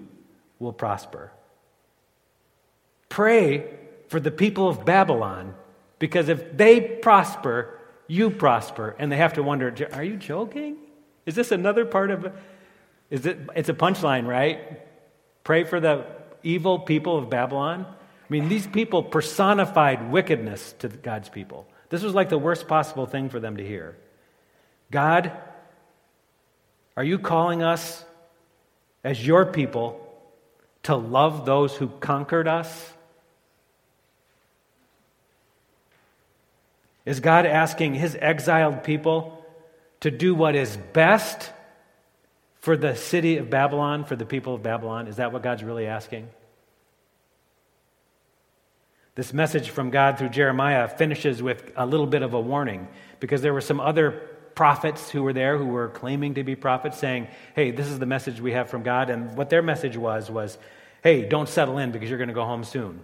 will 0.58 0.72
prosper. 0.72 1.32
Pray 3.08 3.68
for 4.08 4.20
the 4.20 4.30
people 4.30 4.68
of 4.68 4.84
Babylon, 4.84 5.54
because 6.02 6.28
if 6.28 6.56
they 6.56 6.80
prosper, 6.80 7.78
you 8.08 8.30
prosper. 8.30 8.96
And 8.98 9.12
they 9.12 9.18
have 9.18 9.34
to 9.34 9.42
wonder, 9.44 9.72
are 9.92 10.02
you 10.02 10.16
joking? 10.16 10.78
Is 11.26 11.36
this 11.36 11.52
another 11.52 11.84
part 11.84 12.10
of 12.10 12.32
is 13.08 13.24
it 13.24 13.38
it's 13.54 13.68
a 13.68 13.72
punchline, 13.72 14.26
right? 14.26 14.82
Pray 15.44 15.62
for 15.62 15.78
the 15.78 16.04
evil 16.42 16.80
people 16.80 17.16
of 17.18 17.30
Babylon. 17.30 17.86
I 17.88 18.26
mean, 18.30 18.48
these 18.48 18.66
people 18.66 19.04
personified 19.04 20.10
wickedness 20.10 20.74
to 20.80 20.88
God's 20.88 21.28
people. 21.28 21.68
This 21.88 22.02
was 22.02 22.14
like 22.14 22.30
the 22.30 22.38
worst 22.38 22.66
possible 22.66 23.06
thing 23.06 23.28
for 23.28 23.38
them 23.38 23.58
to 23.58 23.64
hear. 23.64 23.96
God, 24.90 25.30
are 26.96 27.04
you 27.04 27.20
calling 27.20 27.62
us 27.62 28.04
as 29.04 29.24
your 29.24 29.46
people 29.46 30.04
to 30.82 30.96
love 30.96 31.46
those 31.46 31.76
who 31.76 31.86
conquered 31.86 32.48
us? 32.48 32.92
Is 37.04 37.20
God 37.20 37.46
asking 37.46 37.94
his 37.94 38.16
exiled 38.20 38.84
people 38.84 39.44
to 40.00 40.10
do 40.10 40.34
what 40.34 40.54
is 40.54 40.76
best 40.92 41.50
for 42.60 42.76
the 42.76 42.94
city 42.94 43.38
of 43.38 43.50
Babylon, 43.50 44.04
for 44.04 44.14
the 44.14 44.24
people 44.24 44.54
of 44.54 44.62
Babylon? 44.62 45.08
Is 45.08 45.16
that 45.16 45.32
what 45.32 45.42
God's 45.42 45.64
really 45.64 45.86
asking? 45.86 46.28
This 49.14 49.32
message 49.32 49.70
from 49.70 49.90
God 49.90 50.16
through 50.16 50.30
Jeremiah 50.30 50.88
finishes 50.88 51.42
with 51.42 51.70
a 51.76 51.84
little 51.84 52.06
bit 52.06 52.22
of 52.22 52.34
a 52.34 52.40
warning 52.40 52.88
because 53.20 53.42
there 53.42 53.52
were 53.52 53.60
some 53.60 53.80
other 53.80 54.12
prophets 54.54 55.10
who 55.10 55.22
were 55.22 55.32
there 55.32 55.58
who 55.58 55.66
were 55.66 55.88
claiming 55.88 56.34
to 56.34 56.44
be 56.44 56.54
prophets 56.54 56.98
saying, 56.98 57.28
hey, 57.54 57.72
this 57.72 57.88
is 57.88 57.98
the 57.98 58.06
message 58.06 58.40
we 58.40 58.52
have 58.52 58.70
from 58.70 58.82
God. 58.82 59.10
And 59.10 59.36
what 59.36 59.50
their 59.50 59.62
message 59.62 59.96
was, 59.96 60.30
was, 60.30 60.56
hey, 61.02 61.22
don't 61.28 61.48
settle 61.48 61.78
in 61.78 61.90
because 61.90 62.08
you're 62.08 62.18
going 62.18 62.28
to 62.28 62.34
go 62.34 62.44
home 62.44 62.64
soon. 62.64 63.00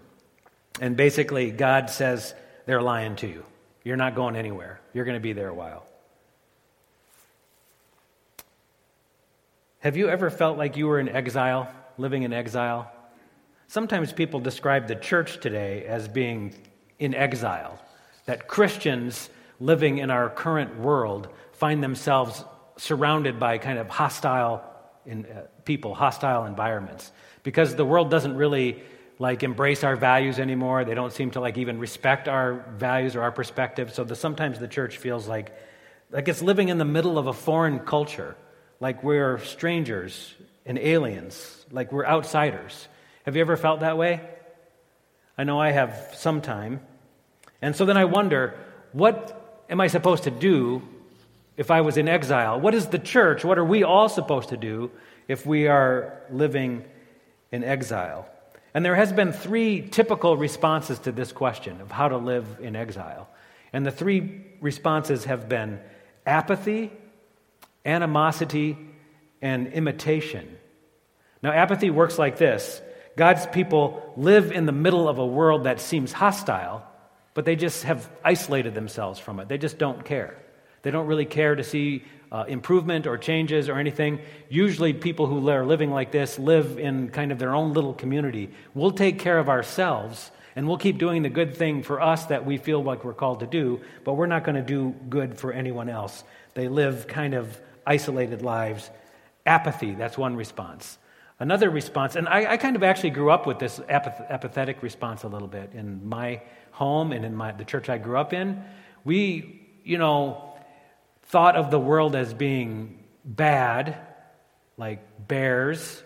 And 0.81 0.97
basically, 0.97 1.51
God 1.51 1.91
says 1.91 2.35
they're 2.67 2.83
lying 2.83 3.17
to 3.17 3.27
you. 3.27 3.45
You're 3.85 3.97
not 3.97 4.15
going 4.15 4.37
anywhere. 4.37 4.81
You're 4.93 5.05
going 5.05 5.17
to 5.17 5.21
be 5.21 5.33
there 5.33 5.49
a 5.49 5.55
while. 5.55 5.87
Have 9.81 9.97
you 9.97 10.09
ever 10.09 10.29
felt 10.29 10.59
like 10.59 10.77
you 10.77 10.89
were 10.89 10.99
in 10.99 11.09
exile, 11.09 11.73
living 11.97 12.25
in 12.25 12.33
exile? 12.33 12.91
Sometimes 13.69 14.13
people 14.13 14.41
describe 14.41 14.89
the 14.89 14.97
church 14.97 15.41
today 15.41 15.85
as 15.85 16.09
being 16.09 16.55
in 16.99 17.15
exile, 17.15 17.81
that 18.27 18.49
Christians 18.49 19.31
living 19.61 19.99
in 19.99 20.11
our 20.11 20.31
current 20.31 20.79
world 20.79 21.29
find 21.53 21.83
themselves 21.83 22.45
surrounded 22.77 23.39
by 23.39 23.59
kind 23.59 23.79
of 23.79 23.89
hostile 23.89 24.65
in, 25.07 25.27
uh, 25.27 25.43
people, 25.65 25.95
hostile 25.95 26.45
environments, 26.45 27.13
because 27.43 27.77
the 27.77 27.85
world 27.85 28.11
doesn't 28.11 28.37
really 28.37 28.83
like 29.19 29.43
embrace 29.43 29.85
our 29.85 29.97
values 29.97 30.39
anymore. 30.39 30.85
They 30.85 30.95
don't 30.95 31.13
seem 31.13 31.33
to 31.33 31.41
like 31.41 31.59
even 31.59 31.79
respect 31.79 32.29
our 32.29 32.65
values 32.77 33.17
or 33.17 33.23
our 33.23 33.33
perspective. 33.33 33.93
So 33.93 34.05
the, 34.05 34.15
sometimes 34.15 34.59
the 34.59 34.69
church 34.69 34.99
feels 34.99 35.27
like 35.27 35.53
like 36.11 36.29
it's 36.29 36.41
living 36.41 36.69
in 36.69 36.79
the 36.79 36.85
middle 36.85 37.19
of 37.19 37.27
a 37.27 37.33
foreign 37.33 37.81
culture, 37.81 38.37
like 38.81 39.03
we're 39.03 39.39
strangers 39.39 40.35
and 40.65 40.79
aliens, 40.79 41.67
like 41.71 41.93
we're 41.93 42.07
outsiders. 42.07 42.89
Have 43.25 43.37
you 43.37 43.43
ever 43.43 43.57
felt 43.57 43.81
that 43.81 43.99
way? 43.99 44.21
I 45.37 45.45
know 45.45 45.61
I 45.61 45.71
have 45.71 46.13
sometime. 46.15 46.81
And 47.61 47.77
so 47.77 47.85
then 47.85 47.97
I 47.97 48.07
wonder, 48.07 48.55
what 48.93 49.65
am 49.69 49.81
I 49.81 49.89
supposed 49.89 50.25
to 50.25 50.31
do 50.31 50.83
if 51.57 51.71
I 51.71 51.83
was 51.83 51.97
in 51.97 52.09
exile? 52.09 52.59
What 52.59 52.75
is 52.75 52.87
the 52.87 52.99
church? 52.99 53.45
What 53.45 53.59
are 53.59 53.65
we 53.65 53.83
all 53.83 54.09
supposed 54.09 54.49
to 54.49 54.57
do 54.57 54.91
if 55.27 55.45
we 55.45 55.69
are 55.69 56.23
living 56.31 56.85
in 57.53 57.65
exile? 57.65 58.29
And 58.79 58.85
there 58.85 58.95
has 58.95 59.13
been 59.13 59.33
three 59.33 59.83
typical 59.83 60.37
responses 60.37 61.01
to 61.01 61.11
this 61.11 61.33
question 61.33 61.81
of 61.81 61.91
how 61.91 62.11
to 62.11 62.17
live 62.17 62.47
in 62.61 62.77
exile. 62.77 63.29
And 63.73 63.85
the 63.85 63.91
three 63.91 64.45
responses 64.61 65.25
have 65.25 65.49
been 65.49 65.81
apathy, 66.25 66.93
animosity, 67.85 68.79
and 69.43 69.67
imitation. 69.67 70.57
Now, 71.43 71.51
apathy 71.51 71.91
works 71.91 72.21
like 72.21 72.39
this 72.39 72.81
God's 73.17 73.49
people 73.49 74.13
live 74.17 74.53
in 74.53 74.65
the 74.65 74.71
middle 74.71 75.09
of 75.09 75.19
a 75.19 75.27
world 75.27 75.65
that 75.65 75.81
seems 75.81 76.13
hostile, 76.13 76.87
but 77.35 77.45
they 77.45 77.57
just 77.57 77.83
have 77.83 78.09
isolated 78.23 78.77
themselves 78.77 79.19
from 79.19 79.41
it. 79.41 79.49
They 79.49 79.59
just 79.59 79.79
don't 79.79 80.05
care. 80.05 80.39
They 80.83 80.91
don't 80.91 81.07
really 81.07 81.27
care 81.27 81.55
to 81.55 81.65
see 81.65 82.05
uh, 82.31 82.45
improvement 82.49 83.07
or 83.07 83.17
changes 83.19 83.69
or 83.69 83.79
anything. 83.79 84.21
Usually, 84.49 84.93
people 84.93 85.27
who 85.27 85.49
are 85.49 85.65
living 85.65 85.91
like 85.91 86.13
this 86.13 86.39
live 86.39 86.79
in 86.79 87.09
kind 87.09 87.33
of 87.33 87.39
their 87.39 87.55
own 87.55 87.73
little 87.73 87.95
community. 87.95 88.51
We'll 88.75 88.93
take 88.93 89.19
care 89.19 89.39
of 89.39 89.49
ourselves 89.49 90.31
and 90.59 90.67
we'll 90.67 90.79
keep 90.79 90.99
doing 90.99 91.23
the 91.23 91.29
good 91.29 91.57
thing 91.57 91.83
for 91.83 92.01
us 92.01 92.27
that 92.27 92.45
we 92.45 92.57
feel 92.57 92.83
like 92.83 93.05
we're 93.05 93.15
called 93.15 93.41
to 93.41 93.47
do, 93.47 93.81
but 94.05 94.15
we're 94.15 94.27
not 94.27 94.43
going 94.43 94.57
to 94.57 94.63
do 94.63 94.95
good 95.09 95.39
for 95.39 95.53
anyone 95.53 95.89
else. 95.89 96.25
They 96.55 96.67
live 96.67 97.07
kind 97.07 97.35
of 97.35 97.61
isolated 97.87 98.43
lives. 98.43 98.91
Apathy, 99.47 99.95
that's 99.95 100.19
one 100.19 100.35
response. 100.35 100.99
Another 101.39 101.71
response, 101.71 102.17
and 102.17 102.29
I, 102.29 102.55
I 102.55 102.57
kind 102.57 102.75
of 102.75 102.83
actually 102.83 103.11
grew 103.11 103.31
up 103.31 103.47
with 103.47 103.61
this 103.61 103.79
apath- 103.79 104.29
apathetic 104.29 104.83
response 104.83 105.23
a 105.23 105.29
little 105.29 105.47
bit 105.47 105.71
in 105.75 106.09
my 106.09 106.43
home 106.73 107.13
and 107.13 107.25
in 107.25 107.37
my, 107.37 107.53
the 107.53 107.65
church 107.65 107.89
I 107.89 107.99
grew 107.99 108.19
up 108.19 108.33
in. 108.33 108.61
We, 109.05 109.65
you 109.85 109.99
know, 109.99 110.48
thought 111.29 111.57
of 111.57 111.71
the 111.71 111.79
world 111.79 112.17
as 112.17 112.35
being 112.35 112.99
bad, 113.25 113.97
like 114.77 115.01
bears, 115.29 116.03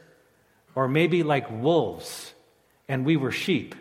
or 0.75 0.89
maybe 0.89 1.23
like 1.23 1.51
wolves, 1.51 2.33
and 2.89 3.05
we 3.05 3.17
were 3.17 3.33
sheep. 3.33 3.75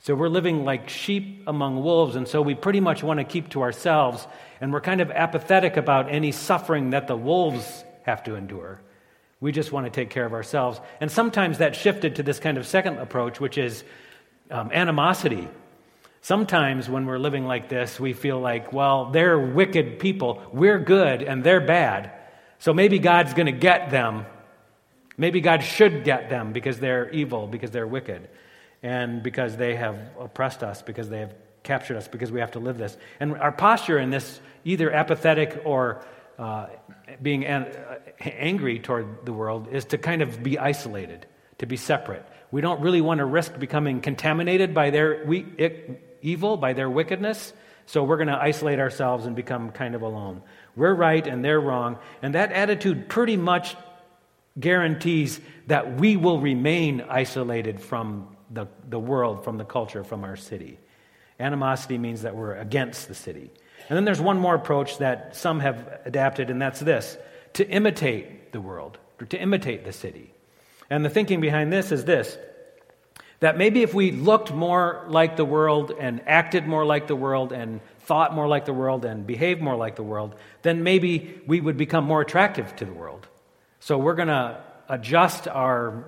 So 0.00 0.14
we're 0.14 0.28
living 0.28 0.64
like 0.64 0.88
sheep 0.88 1.42
among 1.46 1.82
wolves, 1.82 2.16
and 2.16 2.26
so 2.26 2.40
we 2.40 2.54
pretty 2.54 2.80
much 2.80 3.02
want 3.02 3.18
to 3.20 3.24
keep 3.24 3.50
to 3.50 3.62
ourselves, 3.62 4.26
and 4.60 4.72
we're 4.72 4.80
kind 4.80 5.02
of 5.02 5.10
apathetic 5.10 5.76
about 5.76 6.10
any 6.10 6.32
suffering 6.32 6.90
that 6.90 7.06
the 7.06 7.16
wolves 7.16 7.84
have 8.04 8.24
to 8.24 8.34
endure. 8.34 8.80
We 9.40 9.52
just 9.52 9.72
want 9.72 9.86
to 9.86 9.90
take 9.90 10.10
care 10.10 10.24
of 10.24 10.32
ourselves. 10.32 10.80
And 11.00 11.10
sometimes 11.10 11.58
that 11.58 11.76
shifted 11.76 12.16
to 12.16 12.22
this 12.22 12.38
kind 12.38 12.56
of 12.58 12.66
second 12.66 12.98
approach, 12.98 13.40
which 13.40 13.58
is 13.58 13.84
um, 14.50 14.70
animosity. 14.72 15.48
Sometimes 16.22 16.88
when 16.88 17.06
we're 17.06 17.18
living 17.18 17.46
like 17.46 17.68
this, 17.68 17.98
we 17.98 18.12
feel 18.12 18.38
like, 18.38 18.72
well, 18.72 19.10
they're 19.10 19.38
wicked 19.38 19.98
people. 19.98 20.42
We're 20.52 20.78
good 20.78 21.22
and 21.22 21.42
they're 21.42 21.60
bad. 21.62 22.12
So 22.58 22.74
maybe 22.74 22.98
God's 22.98 23.32
going 23.32 23.46
to 23.46 23.52
get 23.52 23.90
them. 23.90 24.26
Maybe 25.16 25.40
God 25.40 25.62
should 25.62 26.04
get 26.04 26.28
them 26.28 26.52
because 26.52 26.78
they're 26.78 27.10
evil, 27.10 27.46
because 27.46 27.70
they're 27.70 27.86
wicked 27.86 28.28
and 28.82 29.22
because 29.22 29.56
they 29.56 29.76
have 29.76 29.98
oppressed 30.18 30.62
us, 30.62 30.82
because 30.82 31.08
they 31.08 31.20
have 31.20 31.34
captured 31.62 31.96
us, 31.96 32.08
because 32.08 32.30
we 32.30 32.40
have 32.40 32.52
to 32.52 32.58
live 32.58 32.78
this. 32.78 32.96
And 33.18 33.36
our 33.36 33.52
posture 33.52 33.98
in 33.98 34.10
this, 34.10 34.40
either 34.64 34.90
apathetic 34.90 35.62
or 35.64 36.02
uh, 36.38 36.66
being 37.20 37.44
an, 37.44 37.64
uh, 37.64 37.98
angry 38.20 38.78
toward 38.78 39.26
the 39.26 39.32
world, 39.32 39.68
is 39.72 39.84
to 39.86 39.98
kind 39.98 40.22
of 40.22 40.42
be 40.42 40.58
isolated, 40.58 41.26
to 41.58 41.66
be 41.66 41.76
separate. 41.76 42.26
We 42.50 42.60
don't 42.62 42.80
really 42.80 43.02
want 43.02 43.18
to 43.18 43.26
risk 43.26 43.58
becoming 43.58 44.00
contaminated 44.00 44.72
by 44.74 44.90
their 44.90 45.22
we, 45.26 45.46
it, 45.58 46.09
evil, 46.22 46.56
by 46.56 46.72
their 46.72 46.90
wickedness. 46.90 47.52
So 47.86 48.04
we're 48.04 48.16
going 48.16 48.28
to 48.28 48.40
isolate 48.40 48.78
ourselves 48.78 49.26
and 49.26 49.34
become 49.34 49.70
kind 49.70 49.94
of 49.94 50.02
alone. 50.02 50.42
We're 50.76 50.94
right 50.94 51.26
and 51.26 51.44
they're 51.44 51.60
wrong. 51.60 51.98
And 52.22 52.34
that 52.34 52.52
attitude 52.52 53.08
pretty 53.08 53.36
much 53.36 53.76
guarantees 54.58 55.40
that 55.66 55.98
we 55.98 56.16
will 56.16 56.40
remain 56.40 57.00
isolated 57.02 57.80
from 57.80 58.36
the, 58.50 58.66
the 58.88 58.98
world, 58.98 59.44
from 59.44 59.58
the 59.58 59.64
culture, 59.64 60.04
from 60.04 60.24
our 60.24 60.36
city. 60.36 60.78
Animosity 61.38 61.98
means 61.98 62.22
that 62.22 62.36
we're 62.36 62.54
against 62.54 63.08
the 63.08 63.14
city. 63.14 63.50
And 63.88 63.96
then 63.96 64.04
there's 64.04 64.20
one 64.20 64.38
more 64.38 64.54
approach 64.54 64.98
that 64.98 65.34
some 65.34 65.60
have 65.60 66.00
adapted, 66.04 66.50
and 66.50 66.60
that's 66.60 66.80
this 66.80 67.16
to 67.54 67.68
imitate 67.68 68.52
the 68.52 68.60
world, 68.60 68.98
or 69.20 69.26
to 69.26 69.40
imitate 69.40 69.84
the 69.84 69.92
city. 69.92 70.32
And 70.90 71.04
the 71.04 71.10
thinking 71.10 71.40
behind 71.40 71.72
this 71.72 71.90
is 71.90 72.04
this 72.04 72.36
that 73.40 73.56
maybe 73.56 73.82
if 73.82 73.94
we 73.94 74.12
looked 74.12 74.52
more 74.52 75.04
like 75.08 75.36
the 75.36 75.44
world 75.44 75.92
and 75.98 76.22
acted 76.26 76.66
more 76.66 76.84
like 76.84 77.06
the 77.06 77.16
world 77.16 77.52
and 77.52 77.80
thought 78.00 78.34
more 78.34 78.46
like 78.46 78.66
the 78.66 78.72
world 78.72 79.04
and 79.04 79.26
behaved 79.26 79.62
more 79.62 79.76
like 79.76 79.96
the 79.96 80.02
world, 80.02 80.34
then 80.62 80.82
maybe 80.82 81.40
we 81.46 81.60
would 81.60 81.76
become 81.76 82.04
more 82.04 82.20
attractive 82.20 82.76
to 82.76 82.84
the 82.84 82.92
world. 82.92 83.26
So 83.80 83.96
we're 83.96 84.14
going 84.14 84.28
to 84.28 84.62
adjust 84.88 85.48
our 85.48 86.04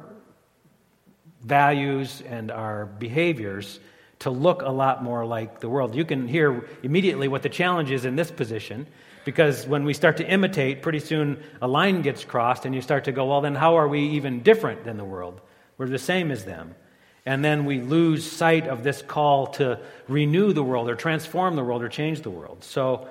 values 1.43 2.23
and 2.27 2.51
our 2.51 2.87
behaviors 2.87 3.81
to 4.21 4.31
look 4.31 4.63
a 4.63 4.71
lot 4.71 5.03
more 5.03 5.25
like 5.25 5.61
the 5.61 5.69
world. 5.69 5.95
You 5.95 6.05
can 6.05 6.29
hear 6.29 6.69
immediately 6.83 7.29
what 7.29 7.43
the 7.43 7.49
challenge 7.49 7.91
is 7.91 8.05
in 8.05 8.15
this 8.15 8.31
position 8.31 8.87
because 9.25 9.67
when 9.67 9.85
we 9.85 9.95
start 9.95 10.19
to 10.19 10.29
imitate, 10.29 10.83
pretty 10.83 10.99
soon 10.99 11.43
a 11.61 11.67
line 11.67 12.03
gets 12.03 12.25
crossed 12.25 12.67
and 12.67 12.75
you 12.75 12.83
start 12.83 13.05
to 13.05 13.13
go, 13.13 13.27
well, 13.27 13.41
then 13.41 13.55
how 13.55 13.77
are 13.77 13.89
we 13.89 14.01
even 14.11 14.43
different 14.43 14.85
than 14.85 14.97
the 14.97 15.05
world? 15.05 15.41
We're 15.79 15.89
the 15.89 15.99
same 15.99 16.31
as 16.31 16.45
them. 16.45 16.75
And 17.25 17.45
then 17.45 17.65
we 17.65 17.81
lose 17.81 18.31
sight 18.31 18.67
of 18.67 18.83
this 18.83 19.01
call 19.01 19.49
to 19.49 19.79
renew 20.09 20.53
the 20.53 20.63
world 20.63 20.89
or 20.91 20.97
transform 20.97 21.55
the 21.55 21.63
world 21.63 21.83
or 21.83 21.89
change 21.89 22.23
the 22.23 22.31
world. 22.31 22.65
So 22.65 23.09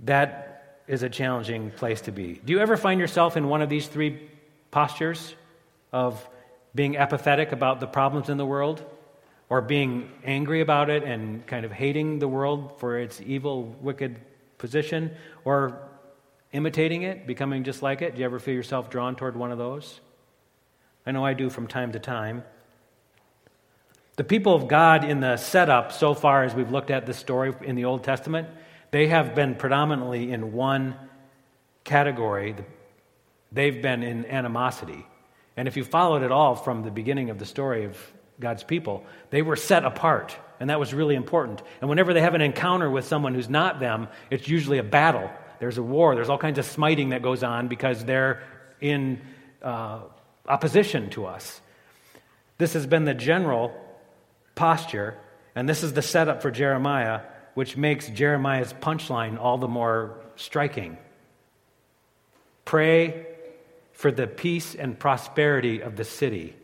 that 0.00 0.80
is 0.88 1.02
a 1.02 1.08
challenging 1.08 1.70
place 1.70 2.00
to 2.02 2.12
be. 2.12 2.40
Do 2.44 2.52
you 2.52 2.60
ever 2.60 2.76
find 2.76 3.00
yourself 3.00 3.36
in 3.36 3.48
one 3.48 3.62
of 3.62 3.68
these 3.68 3.86
three 3.86 4.20
postures 4.70 5.34
of 5.92 6.28
being 6.74 6.96
apathetic 6.96 7.52
about 7.52 7.80
the 7.80 7.86
problems 7.86 8.28
in 8.28 8.36
the 8.36 8.46
world, 8.46 8.84
or 9.48 9.60
being 9.60 10.10
angry 10.24 10.60
about 10.60 10.90
it 10.90 11.04
and 11.04 11.46
kind 11.46 11.64
of 11.64 11.72
hating 11.72 12.18
the 12.18 12.28
world 12.28 12.78
for 12.78 12.98
its 12.98 13.20
evil, 13.20 13.74
wicked 13.80 14.16
position, 14.58 15.10
or 15.44 15.78
imitating 16.52 17.02
it, 17.02 17.26
becoming 17.26 17.62
just 17.62 17.80
like 17.80 18.02
it? 18.02 18.14
Do 18.14 18.20
you 18.20 18.24
ever 18.24 18.38
feel 18.38 18.54
yourself 18.54 18.90
drawn 18.90 19.14
toward 19.14 19.36
one 19.36 19.52
of 19.52 19.58
those? 19.58 20.00
I 21.06 21.12
know 21.12 21.24
I 21.24 21.32
do 21.34 21.48
from 21.48 21.68
time 21.68 21.92
to 21.92 22.00
time. 22.00 22.42
The 24.16 24.24
people 24.24 24.54
of 24.54 24.66
God 24.66 25.04
in 25.04 25.20
the 25.20 25.36
setup, 25.36 25.92
so 25.92 26.14
far 26.14 26.44
as 26.44 26.54
we've 26.54 26.70
looked 26.70 26.90
at 26.90 27.04
this 27.04 27.18
story 27.18 27.52
in 27.62 27.76
the 27.76 27.84
Old 27.84 28.02
Testament, 28.02 28.48
they 28.90 29.08
have 29.08 29.34
been 29.34 29.54
predominantly 29.54 30.32
in 30.32 30.52
one 30.52 30.96
category. 31.84 32.54
They've 33.52 33.80
been 33.82 34.02
in 34.02 34.24
animosity. 34.24 35.06
And 35.54 35.68
if 35.68 35.76
you 35.76 35.84
followed 35.84 36.22
it 36.22 36.32
all 36.32 36.54
from 36.54 36.82
the 36.82 36.90
beginning 36.90 37.28
of 37.28 37.38
the 37.38 37.44
story 37.44 37.84
of 37.84 37.98
God's 38.40 38.64
people, 38.64 39.04
they 39.28 39.42
were 39.42 39.56
set 39.56 39.84
apart. 39.84 40.34
And 40.60 40.70
that 40.70 40.80
was 40.80 40.94
really 40.94 41.14
important. 41.14 41.60
And 41.82 41.90
whenever 41.90 42.14
they 42.14 42.22
have 42.22 42.34
an 42.34 42.40
encounter 42.40 42.90
with 42.90 43.06
someone 43.06 43.34
who's 43.34 43.50
not 43.50 43.80
them, 43.80 44.08
it's 44.30 44.48
usually 44.48 44.78
a 44.78 44.82
battle. 44.82 45.30
There's 45.60 45.76
a 45.76 45.82
war. 45.82 46.14
There's 46.14 46.30
all 46.30 46.38
kinds 46.38 46.58
of 46.58 46.64
smiting 46.64 47.10
that 47.10 47.20
goes 47.20 47.42
on 47.42 47.68
because 47.68 48.02
they're 48.02 48.42
in 48.80 49.20
uh, 49.60 50.00
opposition 50.48 51.10
to 51.10 51.26
us. 51.26 51.60
This 52.56 52.72
has 52.72 52.86
been 52.86 53.04
the 53.04 53.12
general 53.12 53.78
posture, 54.56 55.16
and 55.54 55.68
this 55.68 55.84
is 55.84 55.92
the 55.92 56.02
setup 56.02 56.42
for 56.42 56.50
Jeremiah, 56.50 57.20
which 57.54 57.76
makes 57.76 58.08
Jeremiah's 58.08 58.72
punchline 58.72 59.38
all 59.38 59.58
the 59.58 59.68
more 59.68 60.18
striking. 60.34 60.98
Pray 62.64 63.26
for 63.92 64.10
the 64.10 64.26
peace 64.26 64.74
and 64.74 64.98
prosperity 64.98 65.80
of 65.80 65.94
the 65.94 66.04
city. 66.04 66.56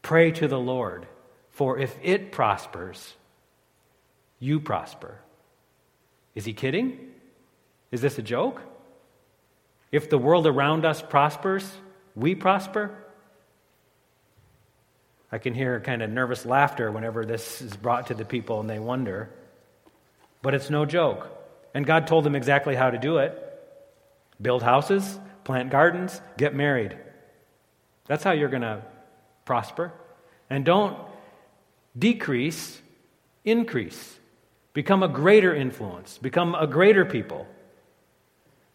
Pray 0.00 0.30
to 0.30 0.46
the 0.46 0.58
Lord, 0.58 1.06
for 1.50 1.78
if 1.78 1.96
it 2.02 2.32
prospers, 2.32 3.14
you 4.38 4.60
prosper. 4.60 5.18
Is 6.34 6.44
he 6.44 6.52
kidding? 6.52 6.98
Is 7.90 8.00
this 8.00 8.18
a 8.18 8.22
joke? 8.22 8.62
If 9.90 10.08
the 10.08 10.18
world 10.18 10.46
around 10.46 10.86
us 10.86 11.02
prospers, 11.02 11.70
we 12.16 12.34
prosper? 12.34 13.01
I 15.32 15.38
can 15.38 15.54
hear 15.54 15.80
kind 15.80 16.02
of 16.02 16.10
nervous 16.10 16.44
laughter 16.44 16.92
whenever 16.92 17.24
this 17.24 17.62
is 17.62 17.74
brought 17.74 18.08
to 18.08 18.14
the 18.14 18.24
people 18.24 18.60
and 18.60 18.68
they 18.68 18.78
wonder. 18.78 19.30
But 20.42 20.54
it's 20.54 20.68
no 20.68 20.84
joke. 20.84 21.30
And 21.74 21.86
God 21.86 22.06
told 22.06 22.24
them 22.24 22.36
exactly 22.36 22.74
how 22.74 22.90
to 22.90 22.98
do 22.98 23.18
it 23.18 23.38
build 24.40 24.62
houses, 24.62 25.18
plant 25.44 25.70
gardens, 25.70 26.20
get 26.36 26.54
married. 26.54 26.96
That's 28.06 28.24
how 28.24 28.32
you're 28.32 28.48
going 28.48 28.62
to 28.62 28.82
prosper. 29.44 29.92
And 30.50 30.64
don't 30.64 30.98
decrease, 31.98 32.80
increase. 33.44 34.18
Become 34.74 35.02
a 35.02 35.08
greater 35.08 35.54
influence, 35.54 36.18
become 36.18 36.54
a 36.54 36.66
greater 36.66 37.04
people. 37.04 37.46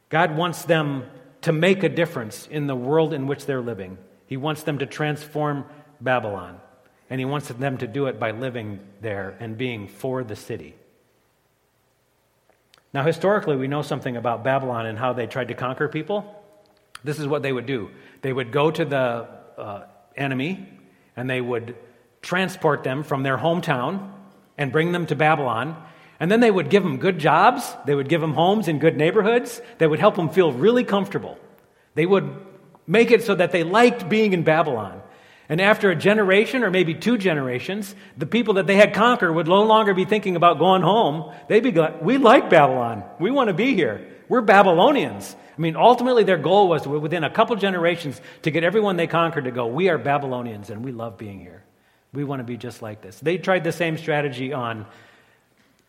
God 0.10 0.38
wants 0.38 0.64
them 0.64 1.06
to 1.42 1.52
make 1.52 1.84
a 1.84 1.90
difference 1.90 2.48
in 2.48 2.68
the 2.68 2.76
world 2.76 3.14
in 3.14 3.28
which 3.28 3.46
they're 3.46 3.62
living. 3.62 3.98
He 4.28 4.38
wants 4.38 4.64
them 4.64 4.78
to 4.80 4.86
transform 4.86 5.66
Babylon. 6.02 6.60
And 7.10 7.20
He 7.20 7.26
wants 7.26 7.48
them 7.48 7.78
to 7.78 7.88
do 7.88 8.08
it 8.08 8.20
by 8.20 8.32
living 8.32 8.80
there 9.02 9.36
and 9.40 9.58
being 9.58 9.88
for 9.88 10.24
the 10.24 10.36
city. 10.36 10.76
Now, 12.94 13.04
historically, 13.04 13.56
we 13.56 13.68
know 13.68 13.82
something 13.82 14.18
about 14.18 14.44
Babylon 14.44 14.86
and 14.86 14.98
how 14.98 15.14
they 15.14 15.28
tried 15.28 15.50
to 15.50 15.54
conquer 15.54 15.88
people. 15.88 16.44
This 17.04 17.20
is 17.20 17.28
what 17.28 17.44
they 17.44 17.52
would 17.52 17.66
do 17.66 17.92
they 18.22 18.34
would 18.34 18.52
go 18.52 18.72
to 18.72 18.84
the 18.84 19.28
uh, 19.58 19.86
enemy 20.16 20.68
and 21.16 21.30
they 21.30 21.42
would 21.42 21.76
transport 22.22 22.84
them 22.84 23.04
from 23.04 23.24
their 23.24 23.38
hometown 23.38 24.12
and 24.58 24.72
bring 24.72 24.92
them 24.92 25.06
to 25.08 25.16
Babylon. 25.16 25.82
And 26.20 26.32
then 26.32 26.40
they 26.40 26.50
would 26.50 26.70
give 26.70 26.84
them 26.84 26.98
good 26.98 27.20
jobs, 27.20 27.76
they 27.86 27.94
would 27.94 28.10
give 28.10 28.22
them 28.22 28.34
homes 28.34 28.68
in 28.68 28.80
good 28.80 28.98
neighborhoods, 28.98 29.62
they 29.78 29.86
would 29.86 30.00
help 30.00 30.16
them 30.16 30.30
feel 30.30 30.52
really 30.52 30.84
comfortable. 30.84 31.38
They 31.94 32.06
would 32.06 32.36
make 32.88 33.12
it 33.12 33.24
so 33.24 33.36
that 33.36 33.52
they 33.52 33.64
liked 33.64 34.10
being 34.10 34.34
in 34.34 34.44
Babylon. 34.44 35.02
And 35.50 35.62
after 35.62 35.90
a 35.90 35.96
generation 35.96 36.64
or 36.64 36.70
maybe 36.70 36.94
two 36.94 37.18
generations, 37.18 37.96
the 38.18 38.26
people 38.26 38.56
that 38.56 38.68
they 38.68 38.76
had 38.76 38.94
conquered 38.94 39.34
would 39.34 39.48
no 39.48 39.64
longer 39.64 39.94
be 39.94 40.04
thinking 40.04 40.36
about 40.36 40.60
going 40.60 40.82
home. 40.82 41.34
They'd 41.48 41.64
be 41.64 41.72
like, 41.72 42.02
We 42.02 42.18
like 42.18 42.50
Babylon. 42.50 43.04
We 43.20 43.32
want 43.32 43.48
to 43.48 43.54
be 43.54 43.74
here. 43.74 44.08
We're 44.28 44.42
Babylonians. 44.42 45.36
I 45.58 45.62
mean, 45.62 45.76
ultimately, 45.76 46.24
their 46.24 46.38
goal 46.38 46.68
was 46.68 46.86
within 46.86 47.24
a 47.24 47.30
couple 47.30 47.56
generations 47.56 48.20
to 48.44 48.52
get 48.52 48.64
everyone 48.64 48.98
they 48.98 49.08
conquered 49.08 49.46
to 49.46 49.52
go, 49.52 49.68
We 49.68 49.90
are 49.90 49.98
Babylonians 49.98 50.70
and 50.70 50.84
we 50.84 50.92
love 50.92 51.18
being 51.18 51.40
here. 51.40 51.64
We 52.14 52.24
want 52.24 52.42
to 52.42 52.44
be 52.44 52.58
just 52.58 52.82
like 52.82 53.02
this. 53.02 53.20
They 53.20 53.38
tried 53.38 53.64
the 53.64 53.72
same 53.72 53.98
strategy 53.98 54.52
on 54.52 54.86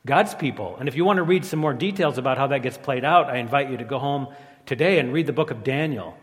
God's 0.07 0.35
people. 0.35 0.77
And 0.79 0.89
if 0.89 0.95
you 0.95 1.05
want 1.05 1.19
to 1.19 1.23
read 1.23 1.45
some 1.45 1.59
more 1.59 1.75
details 1.75 2.17
about 2.17 2.39
how 2.39 2.47
that 2.49 2.63
gets 2.63 2.79
played 2.79 3.05
out, 3.05 3.29
I 3.29 3.39
invite 3.39 3.71
you 3.71 3.77
to 3.79 3.85
go 3.85 3.99
home 3.99 4.29
today 4.67 4.99
and 4.99 5.13
read 5.13 5.27
the 5.27 5.33
book 5.33 5.51
of 5.51 5.65
Daniel. 5.65 6.17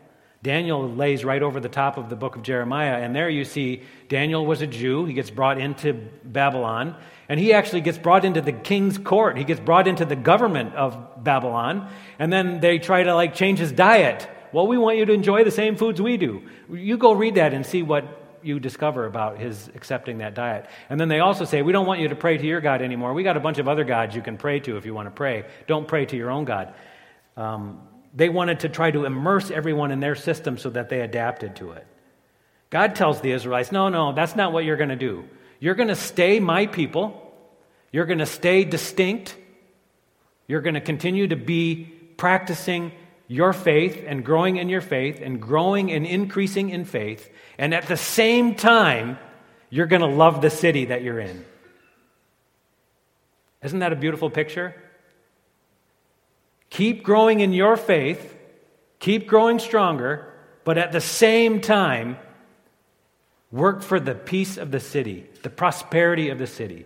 Daniel 0.45 0.87
lays 0.87 1.25
right 1.25 1.41
over 1.41 1.59
the 1.59 1.69
top 1.69 1.97
of 1.97 2.07
the 2.07 2.15
book 2.15 2.35
of 2.35 2.43
Jeremiah, 2.43 3.01
and 3.01 3.15
there 3.15 3.27
you 3.27 3.45
see 3.45 3.81
Daniel 4.09 4.45
was 4.45 4.61
a 4.61 4.67
Jew. 4.67 5.05
He 5.05 5.13
gets 5.13 5.31
brought 5.31 5.59
into 5.59 5.93
Babylon, 6.23 6.95
and 7.27 7.39
he 7.39 7.51
actually 7.51 7.81
gets 7.81 7.97
brought 7.97 8.23
into 8.23 8.41
the 8.41 8.51
king's 8.51 8.99
court. 8.99 9.39
He 9.39 9.43
gets 9.43 9.59
brought 9.59 9.87
into 9.87 10.05
the 10.05 10.15
government 10.15 10.75
of 10.75 11.23
Babylon, 11.23 11.89
and 12.19 12.31
then 12.31 12.59
they 12.59 12.77
try 12.77 13.01
to 13.01 13.15
like 13.15 13.33
change 13.33 13.57
his 13.57 13.71
diet. 13.71 14.29
Well, 14.51 14.67
we 14.67 14.77
want 14.77 14.99
you 14.99 15.05
to 15.05 15.13
enjoy 15.13 15.45
the 15.45 15.49
same 15.49 15.77
foods 15.77 15.99
we 15.99 16.15
do. 16.15 16.43
You 16.71 16.97
go 16.97 17.13
read 17.13 17.35
that 17.35 17.55
and 17.55 17.65
see 17.65 17.81
what 17.81 18.05
you 18.43 18.59
discover 18.59 19.07
about 19.07 19.39
his 19.39 19.67
accepting 19.69 20.19
that 20.19 20.35
diet. 20.35 20.67
And 20.91 20.99
then 20.99 21.07
they 21.07 21.21
also 21.21 21.45
say, 21.45 21.63
We 21.63 21.71
don't 21.71 21.87
want 21.87 22.01
you 22.01 22.09
to 22.09 22.15
pray 22.15 22.37
to 22.37 22.45
your 22.45 22.61
God 22.61 22.83
anymore. 22.83 23.15
We 23.15 23.23
got 23.23 23.35
a 23.35 23.39
bunch 23.39 23.57
of 23.57 23.67
other 23.67 23.83
gods 23.83 24.15
you 24.15 24.21
can 24.21 24.37
pray 24.37 24.59
to 24.59 24.77
if 24.77 24.85
you 24.85 24.93
want 24.93 25.07
to 25.07 25.11
pray. 25.11 25.45
Don't 25.65 25.87
pray 25.87 26.05
to 26.05 26.15
your 26.15 26.29
own 26.29 26.45
God. 26.45 26.75
Um, 27.35 27.81
they 28.15 28.29
wanted 28.29 28.61
to 28.61 28.69
try 28.69 28.89
to 28.89 29.05
immerse 29.05 29.51
everyone 29.51 29.91
in 29.91 29.99
their 29.99 30.15
system 30.15 30.57
so 30.57 30.69
that 30.69 30.89
they 30.89 31.01
adapted 31.01 31.57
to 31.57 31.71
it. 31.71 31.85
God 32.69 32.95
tells 32.95 33.21
the 33.21 33.31
Israelites, 33.31 33.71
no, 33.71 33.89
no, 33.89 34.13
that's 34.13 34.35
not 34.35 34.53
what 34.53 34.63
you're 34.63 34.77
going 34.77 34.89
to 34.89 34.95
do. 34.95 35.27
You're 35.59 35.75
going 35.75 35.89
to 35.89 35.95
stay 35.95 36.39
my 36.39 36.65
people. 36.65 37.21
You're 37.91 38.05
going 38.05 38.19
to 38.19 38.25
stay 38.25 38.63
distinct. 38.63 39.35
You're 40.47 40.61
going 40.61 40.73
to 40.75 40.81
continue 40.81 41.27
to 41.27 41.35
be 41.35 41.91
practicing 42.17 42.91
your 43.27 43.53
faith 43.53 44.03
and 44.05 44.23
growing 44.23 44.57
in 44.57 44.69
your 44.69 44.81
faith 44.81 45.19
and 45.21 45.41
growing 45.41 45.91
and 45.91 46.05
increasing 46.05 46.69
in 46.69 46.85
faith. 46.85 47.29
And 47.57 47.73
at 47.73 47.87
the 47.87 47.97
same 47.97 48.55
time, 48.55 49.17
you're 49.69 49.87
going 49.87 50.01
to 50.01 50.07
love 50.07 50.41
the 50.41 50.49
city 50.49 50.85
that 50.85 51.01
you're 51.01 51.19
in. 51.19 51.45
Isn't 53.63 53.79
that 53.79 53.91
a 53.91 53.95
beautiful 53.95 54.29
picture? 54.29 54.75
Keep 56.75 57.03
growing 57.03 57.39
in 57.39 57.53
your 57.53 57.77
faith, 57.77 58.37
keep 58.99 59.27
growing 59.27 59.59
stronger, 59.59 60.33
but 60.65 60.77
at 60.77 60.91
the 60.91 60.99
same 60.99 61.61
time, 61.61 62.17
work 63.49 63.81
for 63.81 63.97
the 63.97 64.13
peace 64.13 64.57
of 64.57 64.71
the 64.71 64.81
city, 64.81 65.25
the 65.41 65.49
prosperity 65.49 66.27
of 66.27 66.37
the 66.37 66.47
city. 66.47 66.85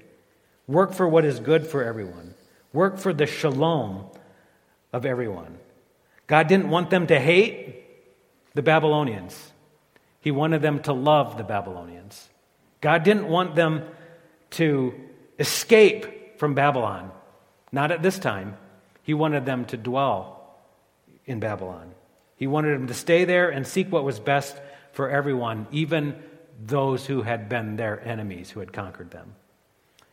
Work 0.68 0.94
for 0.94 1.10
what 1.10 1.26
is 1.26 1.40
good 1.40 1.66
for 1.66 1.84
everyone. 1.84 2.36
Work 2.72 3.00
for 3.00 3.14
the 3.14 3.26
shalom 3.26 4.06
of 4.94 5.08
everyone. 5.08 5.58
God 6.28 6.48
didn't 6.48 6.70
want 6.70 6.92
them 6.92 7.08
to 7.08 7.20
hate 7.20 7.84
the 8.54 8.62
Babylonians, 8.62 9.54
He 10.22 10.30
wanted 10.30 10.62
them 10.62 10.84
to 10.84 10.94
love 10.94 11.36
the 11.36 11.44
Babylonians. 11.44 12.30
God 12.80 13.02
didn't 13.02 13.28
want 13.28 13.56
them 13.56 13.86
to 14.52 14.94
escape 15.40 16.38
from 16.38 16.54
Babylon, 16.54 17.12
not 17.72 17.90
at 17.90 18.04
this 18.04 18.20
time. 18.20 18.56
He 19.10 19.16
wanted 19.16 19.44
them 19.44 19.66
to 19.66 19.76
dwell 19.76 20.40
in 21.26 21.40
Babylon. 21.40 21.96
He 22.36 22.46
wanted 22.46 22.76
them 22.76 22.86
to 22.86 22.94
stay 22.94 23.26
there 23.26 23.50
and 23.50 23.66
seek 23.66 23.92
what 23.92 24.04
was 24.04 24.20
best 24.20 24.56
for 24.92 25.10
everyone, 25.10 25.66
even 25.72 26.16
those 26.64 27.08
who 27.08 27.24
had 27.24 27.50
been 27.50 27.76
their 27.76 28.00
enemies, 28.08 28.52
who 28.52 28.60
had 28.60 28.72
conquered 28.72 29.10
them. 29.10 29.34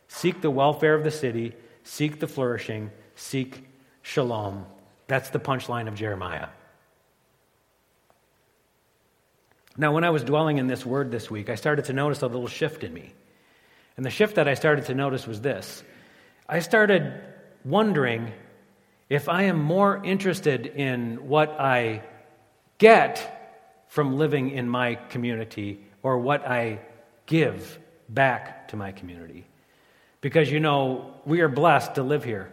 Seek 0.07 0.41
the 0.41 0.49
welfare 0.49 0.95
of 0.95 1.03
the 1.03 1.11
city, 1.11 1.53
seek 1.83 2.19
the 2.19 2.25
flourishing, 2.25 2.89
seek 3.13 3.69
shalom. 4.01 4.65
That's 5.05 5.29
the 5.29 5.39
punchline 5.39 5.87
of 5.87 5.93
Jeremiah. 5.93 6.47
Now, 9.77 9.93
when 9.93 10.05
I 10.05 10.09
was 10.09 10.23
dwelling 10.23 10.57
in 10.57 10.65
this 10.65 10.83
word 10.83 11.11
this 11.11 11.29
week, 11.29 11.51
I 11.51 11.55
started 11.55 11.85
to 11.85 11.93
notice 11.93 12.23
a 12.23 12.27
little 12.27 12.47
shift 12.47 12.83
in 12.83 12.95
me. 12.95 13.13
And 13.95 14.03
the 14.03 14.09
shift 14.09 14.37
that 14.37 14.47
I 14.47 14.55
started 14.55 14.85
to 14.85 14.95
notice 14.95 15.27
was 15.27 15.39
this 15.39 15.83
I 16.49 16.61
started 16.61 17.13
wondering 17.63 18.33
if 19.09 19.29
I 19.29 19.43
am 19.43 19.59
more 19.59 20.03
interested 20.03 20.65
in 20.65 21.27
what 21.27 21.59
I 21.59 22.03
get 22.77 23.85
from 23.87 24.17
living 24.17 24.51
in 24.51 24.67
my 24.67 24.95
community 24.95 25.79
or 26.03 26.19
what 26.19 26.45
I 26.45 26.79
give 27.25 27.79
back 28.09 28.69
to 28.69 28.75
my 28.75 28.91
community. 28.91 29.45
Because, 30.21 30.51
you 30.51 30.59
know, 30.59 31.13
we 31.25 31.41
are 31.41 31.47
blessed 31.47 31.95
to 31.95 32.03
live 32.03 32.23
here. 32.23 32.51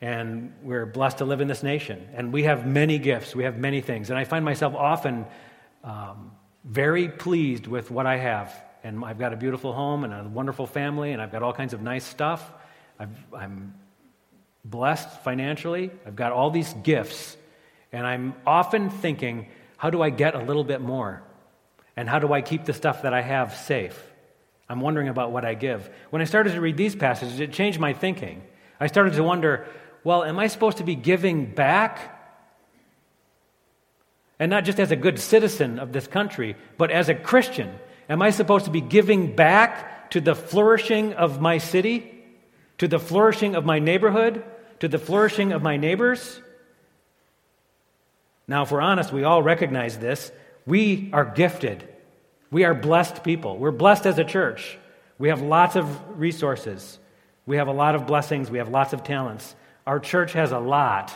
And 0.00 0.52
we're 0.62 0.86
blessed 0.86 1.18
to 1.18 1.24
live 1.24 1.40
in 1.40 1.48
this 1.48 1.62
nation. 1.62 2.08
And 2.14 2.32
we 2.32 2.44
have 2.44 2.66
many 2.66 2.98
gifts. 2.98 3.34
We 3.34 3.44
have 3.44 3.56
many 3.56 3.80
things. 3.80 4.10
And 4.10 4.18
I 4.18 4.24
find 4.24 4.44
myself 4.44 4.74
often 4.74 5.24
um, 5.82 6.32
very 6.64 7.08
pleased 7.08 7.66
with 7.66 7.90
what 7.90 8.06
I 8.06 8.18
have. 8.18 8.54
And 8.82 9.04
I've 9.04 9.18
got 9.18 9.32
a 9.32 9.36
beautiful 9.36 9.72
home 9.72 10.04
and 10.04 10.12
a 10.12 10.28
wonderful 10.28 10.66
family, 10.66 11.12
and 11.12 11.22
I've 11.22 11.32
got 11.32 11.42
all 11.42 11.54
kinds 11.54 11.72
of 11.72 11.80
nice 11.80 12.04
stuff. 12.04 12.52
i 13.00 13.06
am 13.42 13.74
blessed 14.64 15.10
financially. 15.22 15.90
I've 16.06 16.16
got 16.16 16.32
all 16.32 16.50
these 16.50 16.72
gifts. 16.82 17.36
And 17.92 18.06
I'm 18.06 18.34
often 18.46 18.90
thinking, 18.90 19.48
how 19.76 19.90
do 19.90 20.02
I 20.02 20.10
get 20.10 20.34
a 20.34 20.42
little 20.42 20.64
bit 20.64 20.80
more? 20.80 21.22
And 21.96 22.08
how 22.08 22.18
do 22.18 22.32
I 22.32 22.42
keep 22.42 22.64
the 22.64 22.72
stuff 22.72 23.02
that 23.02 23.14
I 23.14 23.22
have 23.22 23.54
safe? 23.54 24.00
I'm 24.68 24.80
wondering 24.80 25.08
about 25.08 25.30
what 25.30 25.44
I 25.44 25.54
give. 25.54 25.88
When 26.10 26.22
I 26.22 26.24
started 26.24 26.54
to 26.54 26.60
read 26.60 26.76
these 26.76 26.96
passages, 26.96 27.38
it 27.38 27.52
changed 27.52 27.78
my 27.78 27.92
thinking. 27.92 28.42
I 28.80 28.86
started 28.86 29.12
to 29.14 29.22
wonder, 29.22 29.66
well, 30.02 30.24
am 30.24 30.38
I 30.38 30.46
supposed 30.46 30.78
to 30.78 30.84
be 30.84 30.94
giving 30.94 31.46
back? 31.46 32.10
And 34.38 34.50
not 34.50 34.64
just 34.64 34.80
as 34.80 34.90
a 34.90 34.96
good 34.96 35.20
citizen 35.20 35.78
of 35.78 35.92
this 35.92 36.06
country, 36.06 36.56
but 36.76 36.90
as 36.90 37.08
a 37.08 37.14
Christian. 37.14 37.72
Am 38.08 38.22
I 38.22 38.30
supposed 38.30 38.64
to 38.64 38.70
be 38.70 38.80
giving 38.80 39.36
back 39.36 40.10
to 40.10 40.20
the 40.20 40.34
flourishing 40.34 41.12
of 41.12 41.40
my 41.40 41.58
city? 41.58 42.10
To 42.78 42.88
the 42.88 42.98
flourishing 42.98 43.54
of 43.54 43.64
my 43.64 43.78
neighborhood? 43.78 44.44
To 44.84 44.88
the 44.88 44.98
flourishing 44.98 45.52
of 45.52 45.62
my 45.62 45.78
neighbors? 45.78 46.40
Now, 48.46 48.64
if 48.64 48.70
we're 48.70 48.82
honest, 48.82 49.12
we 49.12 49.24
all 49.24 49.42
recognize 49.42 49.98
this. 49.98 50.30
We 50.66 51.08
are 51.14 51.24
gifted. 51.24 51.88
We 52.50 52.64
are 52.64 52.74
blessed 52.74 53.24
people. 53.24 53.56
We're 53.56 53.70
blessed 53.70 54.04
as 54.04 54.18
a 54.18 54.24
church. 54.24 54.78
We 55.18 55.28
have 55.28 55.40
lots 55.40 55.76
of 55.76 56.18
resources. 56.20 56.98
We 57.46 57.56
have 57.56 57.68
a 57.68 57.72
lot 57.72 57.94
of 57.94 58.06
blessings. 58.06 58.50
We 58.50 58.58
have 58.58 58.68
lots 58.68 58.92
of 58.92 59.04
talents. 59.04 59.56
Our 59.86 60.00
church 60.00 60.34
has 60.34 60.52
a 60.52 60.58
lot. 60.58 61.12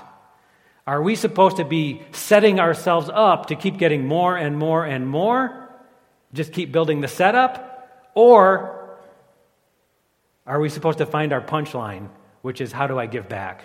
Are 0.86 1.02
we 1.02 1.14
supposed 1.14 1.58
to 1.58 1.66
be 1.66 2.00
setting 2.12 2.60
ourselves 2.60 3.10
up 3.12 3.46
to 3.46 3.56
keep 3.56 3.76
getting 3.76 4.06
more 4.06 4.34
and 4.34 4.56
more 4.56 4.86
and 4.86 5.06
more? 5.06 5.68
Just 6.32 6.54
keep 6.54 6.72
building 6.72 7.02
the 7.02 7.08
setup? 7.08 8.10
Or 8.14 8.96
are 10.46 10.58
we 10.58 10.70
supposed 10.70 10.98
to 10.98 11.06
find 11.06 11.34
our 11.34 11.42
punchline 11.42 12.08
which 12.42 12.60
is 12.60 12.72
how 12.72 12.86
do 12.86 12.98
I 12.98 13.06
give 13.06 13.28
back? 13.28 13.64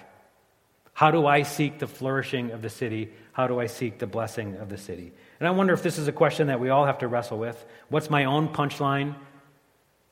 How 0.93 1.11
do 1.11 1.25
I 1.25 1.43
seek 1.43 1.79
the 1.79 1.87
flourishing 1.87 2.51
of 2.51 2.61
the 2.61 2.69
city? 2.69 3.11
How 3.31 3.47
do 3.47 3.59
I 3.59 3.65
seek 3.65 3.97
the 3.97 4.07
blessing 4.07 4.57
of 4.57 4.69
the 4.69 4.77
city? 4.77 5.11
And 5.39 5.47
I 5.47 5.51
wonder 5.51 5.73
if 5.73 5.81
this 5.81 5.97
is 5.97 6.07
a 6.07 6.11
question 6.11 6.47
that 6.47 6.59
we 6.59 6.69
all 6.69 6.85
have 6.85 6.99
to 6.99 7.07
wrestle 7.07 7.39
with. 7.39 7.65
What's 7.89 8.09
my 8.09 8.25
own 8.25 8.49
punchline? 8.49 9.15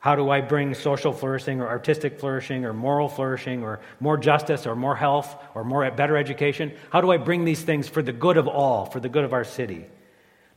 How 0.00 0.16
do 0.16 0.30
I 0.30 0.40
bring 0.40 0.74
social 0.74 1.12
flourishing 1.12 1.60
or 1.60 1.68
artistic 1.68 2.18
flourishing 2.18 2.64
or 2.64 2.72
moral 2.72 3.08
flourishing 3.08 3.62
or 3.62 3.78
more 4.00 4.16
justice 4.16 4.66
or 4.66 4.74
more 4.74 4.96
health 4.96 5.36
or 5.54 5.62
more 5.62 5.88
better 5.92 6.16
education? 6.16 6.72
How 6.90 7.00
do 7.00 7.12
I 7.12 7.18
bring 7.18 7.44
these 7.44 7.62
things 7.62 7.88
for 7.88 8.02
the 8.02 8.12
good 8.12 8.36
of 8.36 8.48
all, 8.48 8.86
for 8.86 8.98
the 8.98 9.08
good 9.08 9.22
of 9.22 9.32
our 9.32 9.44
city? 9.44 9.86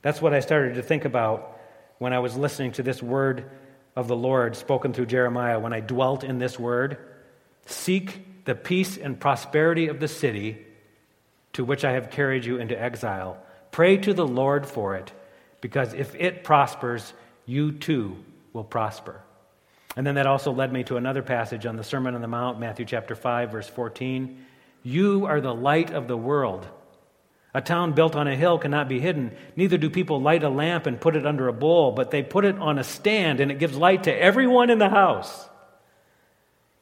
That's 0.02 0.20
what 0.20 0.34
I 0.34 0.40
started 0.40 0.74
to 0.74 0.82
think 0.82 1.04
about 1.04 1.60
when 1.98 2.12
I 2.12 2.18
was 2.18 2.36
listening 2.36 2.72
to 2.72 2.82
this 2.82 3.00
word 3.00 3.48
of 3.94 4.08
the 4.08 4.16
Lord 4.16 4.56
spoken 4.56 4.92
through 4.92 5.06
Jeremiah, 5.06 5.60
when 5.60 5.72
I 5.72 5.78
dwelt 5.78 6.24
in 6.24 6.38
this 6.38 6.58
word. 6.58 6.98
Seek 7.66 8.44
the 8.44 8.54
peace 8.54 8.96
and 8.96 9.20
prosperity 9.20 9.88
of 9.88 10.00
the 10.00 10.08
city 10.08 10.64
to 11.52 11.64
which 11.64 11.84
I 11.84 11.92
have 11.92 12.10
carried 12.10 12.44
you 12.44 12.58
into 12.58 12.80
exile. 12.80 13.38
Pray 13.70 13.96
to 13.98 14.14
the 14.14 14.26
Lord 14.26 14.66
for 14.66 14.96
it, 14.96 15.12
because 15.60 15.92
if 15.92 16.14
it 16.14 16.44
prospers, 16.44 17.12
you 17.44 17.72
too 17.72 18.16
will 18.52 18.64
prosper. 18.64 19.20
And 19.96 20.06
then 20.06 20.16
that 20.16 20.26
also 20.26 20.52
led 20.52 20.72
me 20.72 20.84
to 20.84 20.96
another 20.96 21.22
passage 21.22 21.66
on 21.66 21.76
the 21.76 21.84
Sermon 21.84 22.14
on 22.14 22.20
the 22.20 22.28
Mount, 22.28 22.60
Matthew 22.60 22.84
chapter 22.84 23.14
5, 23.14 23.50
verse 23.50 23.68
14. 23.68 24.44
You 24.82 25.26
are 25.26 25.40
the 25.40 25.54
light 25.54 25.90
of 25.90 26.06
the 26.06 26.16
world. 26.16 26.66
A 27.54 27.62
town 27.62 27.94
built 27.94 28.14
on 28.14 28.28
a 28.28 28.36
hill 28.36 28.58
cannot 28.58 28.88
be 28.88 29.00
hidden. 29.00 29.34
Neither 29.56 29.78
do 29.78 29.88
people 29.88 30.20
light 30.20 30.44
a 30.44 30.50
lamp 30.50 30.86
and 30.86 31.00
put 31.00 31.16
it 31.16 31.26
under 31.26 31.48
a 31.48 31.54
bowl, 31.54 31.92
but 31.92 32.10
they 32.10 32.22
put 32.22 32.44
it 32.44 32.58
on 32.58 32.78
a 32.78 32.84
stand, 32.84 33.40
and 33.40 33.50
it 33.50 33.58
gives 33.58 33.76
light 33.76 34.04
to 34.04 34.14
everyone 34.14 34.68
in 34.68 34.78
the 34.78 34.90
house. 34.90 35.48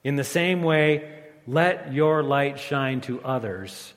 In 0.04 0.16
the 0.16 0.24
same 0.24 0.62
way, 0.62 1.10
let 1.46 1.92
your 1.92 2.22
light 2.22 2.60
shine 2.60 3.00
to 3.02 3.22
others, 3.22 3.92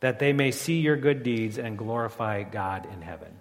that 0.00 0.18
they 0.18 0.32
may 0.32 0.50
see 0.50 0.80
your 0.80 0.96
good 0.96 1.22
deeds 1.22 1.56
and 1.58 1.78
glorify 1.78 2.42
God 2.42 2.86
in 2.92 3.00
heaven. 3.00 3.32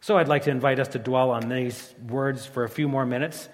So 0.00 0.16
I'd 0.16 0.28
like 0.28 0.44
to 0.44 0.50
invite 0.50 0.80
us 0.80 0.88
to 0.88 0.98
dwell 0.98 1.30
on 1.30 1.48
these 1.50 1.94
words 2.08 2.46
for 2.46 2.64
a 2.64 2.68
few 2.70 2.88
more 2.88 3.04
minutes. 3.04 3.48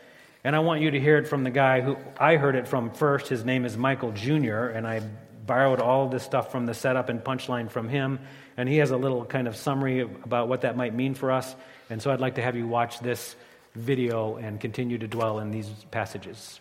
And 0.44 0.54
I 0.54 0.60
want 0.60 0.80
you 0.80 0.92
to 0.92 1.00
hear 1.00 1.18
it 1.18 1.26
from 1.26 1.42
the 1.42 1.50
guy 1.50 1.80
who 1.80 1.96
I 2.18 2.36
heard 2.36 2.54
it 2.54 2.68
from 2.68 2.92
first. 2.92 3.26
His 3.26 3.44
name 3.44 3.64
is 3.64 3.76
Michael 3.76 4.12
Jr., 4.12 4.66
and 4.66 4.86
I 4.86 5.02
borrowed 5.44 5.80
all 5.80 6.08
this 6.08 6.22
stuff 6.22 6.52
from 6.52 6.66
the 6.66 6.74
setup 6.74 7.08
and 7.08 7.22
punchline 7.22 7.68
from 7.68 7.88
him. 7.88 8.20
And 8.56 8.68
he 8.68 8.76
has 8.78 8.92
a 8.92 8.96
little 8.96 9.24
kind 9.24 9.48
of 9.48 9.56
summary 9.56 10.00
about 10.00 10.48
what 10.48 10.60
that 10.60 10.76
might 10.76 10.94
mean 10.94 11.14
for 11.14 11.32
us. 11.32 11.54
And 11.90 12.00
so 12.00 12.12
I'd 12.12 12.20
like 12.20 12.36
to 12.36 12.42
have 12.42 12.56
you 12.56 12.66
watch 12.66 13.00
this 13.00 13.34
video 13.76 14.36
and 14.36 14.60
continue 14.60 14.98
to 14.98 15.06
dwell 15.06 15.38
in 15.38 15.50
these 15.50 15.68
passages. 15.90 16.60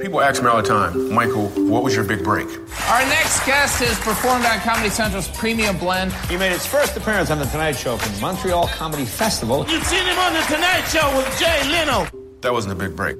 People 0.00 0.20
ask 0.20 0.42
me 0.42 0.48
all 0.48 0.60
the 0.60 0.68
time, 0.68 1.14
Michael, 1.14 1.48
what 1.70 1.82
was 1.82 1.94
your 1.94 2.04
big 2.04 2.22
break? 2.22 2.46
Our 2.46 3.00
next 3.06 3.46
guest 3.46 3.82
has 3.82 3.98
performed 4.00 4.44
on 4.44 4.58
Comedy 4.58 4.90
Central's 4.90 5.28
Premium 5.28 5.78
Blend. 5.78 6.12
He 6.28 6.36
made 6.36 6.52
his 6.52 6.66
first 6.66 6.96
appearance 6.96 7.30
on 7.30 7.38
The 7.38 7.46
Tonight 7.46 7.72
Show 7.72 7.96
from 7.96 8.14
the 8.14 8.20
Montreal 8.20 8.68
Comedy 8.68 9.06
Festival. 9.06 9.64
You've 9.68 9.84
seen 9.84 10.04
him 10.04 10.18
on 10.18 10.34
The 10.34 10.42
Tonight 10.42 10.82
Show 10.88 11.16
with 11.16 11.40
Jay 11.40 11.70
Leno. 11.70 12.06
That 12.42 12.52
wasn't 12.52 12.74
a 12.74 12.76
big 12.76 12.94
break. 12.94 13.16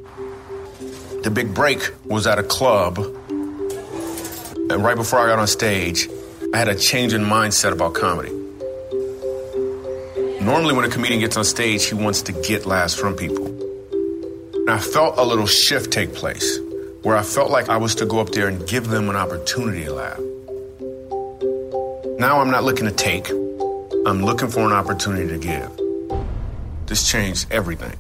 The 1.23 1.31
big 1.31 1.55
break 1.55 1.81
was 2.05 2.27
at 2.27 2.39
a 2.39 2.43
club. 2.43 2.99
And 2.99 4.85
right 4.85 4.97
before 4.97 5.21
I 5.21 5.29
got 5.29 5.39
on 5.39 5.47
stage, 5.47 6.07
I 6.55 6.57
had 6.57 6.69
a 6.69 6.75
change 6.77 7.13
in 7.13 7.23
mindset 7.23 7.73
about 7.73 7.95
comedy. 7.95 8.31
Normally, 10.41 10.73
when 10.73 10.85
a 10.85 10.89
comedian 10.89 11.19
gets 11.19 11.37
on 11.37 11.43
stage, 11.43 11.85
he 11.87 11.97
wants 11.97 12.23
to 12.23 12.33
get 12.33 12.65
laughs 12.65 12.95
from 12.95 13.17
people. 13.17 13.47
And 13.47 14.71
I 14.71 14.79
felt 14.79 15.19
a 15.19 15.25
little 15.25 15.49
shift 15.49 15.91
take 15.91 16.15
place 16.15 16.61
where 17.03 17.17
I 17.17 17.25
felt 17.25 17.51
like 17.51 17.69
I 17.69 17.77
was 17.77 17.97
to 17.97 18.07
go 18.07 18.21
up 18.21 18.29
there 18.29 18.47
and 18.47 18.65
give 18.69 18.87
them 18.87 19.09
an 19.09 19.17
opportunity 19.17 19.87
to 19.87 19.95
laugh. 19.95 20.21
Now 22.21 22.41
I'm 22.41 22.53
not 22.53 22.63
looking 22.63 22.87
to 22.87 22.93
take, 22.93 23.29
I'm 24.07 24.23
looking 24.23 24.49
for 24.49 24.61
an 24.61 24.73
opportunity 24.73 25.27
to 25.27 25.39
give. 25.39 25.69
This 26.87 27.11
changed 27.11 27.49
everything. 27.51 27.99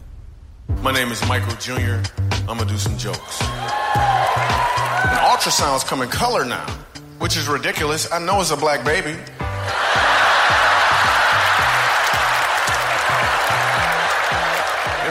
My 0.80 0.92
name 0.92 1.10
is 1.10 1.26
Michael 1.26 1.56
Jr. 1.56 2.08
I'm 2.48 2.58
gonna 2.58 2.66
do 2.66 2.78
some 2.78 2.96
jokes. 2.98 3.42
And 3.42 5.18
ultrasounds 5.26 5.84
come 5.84 6.02
in 6.02 6.08
color 6.08 6.44
now, 6.44 6.83
which 7.24 7.38
is 7.38 7.48
ridiculous. 7.48 8.12
I 8.12 8.18
know 8.18 8.42
it's 8.42 8.50
a 8.50 8.56
black 8.56 8.84
baby. 8.84 9.12
It 9.12 9.18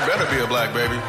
better 0.06 0.30
be 0.30 0.40
a 0.44 0.46
black 0.46 0.72
baby. 0.76 1.00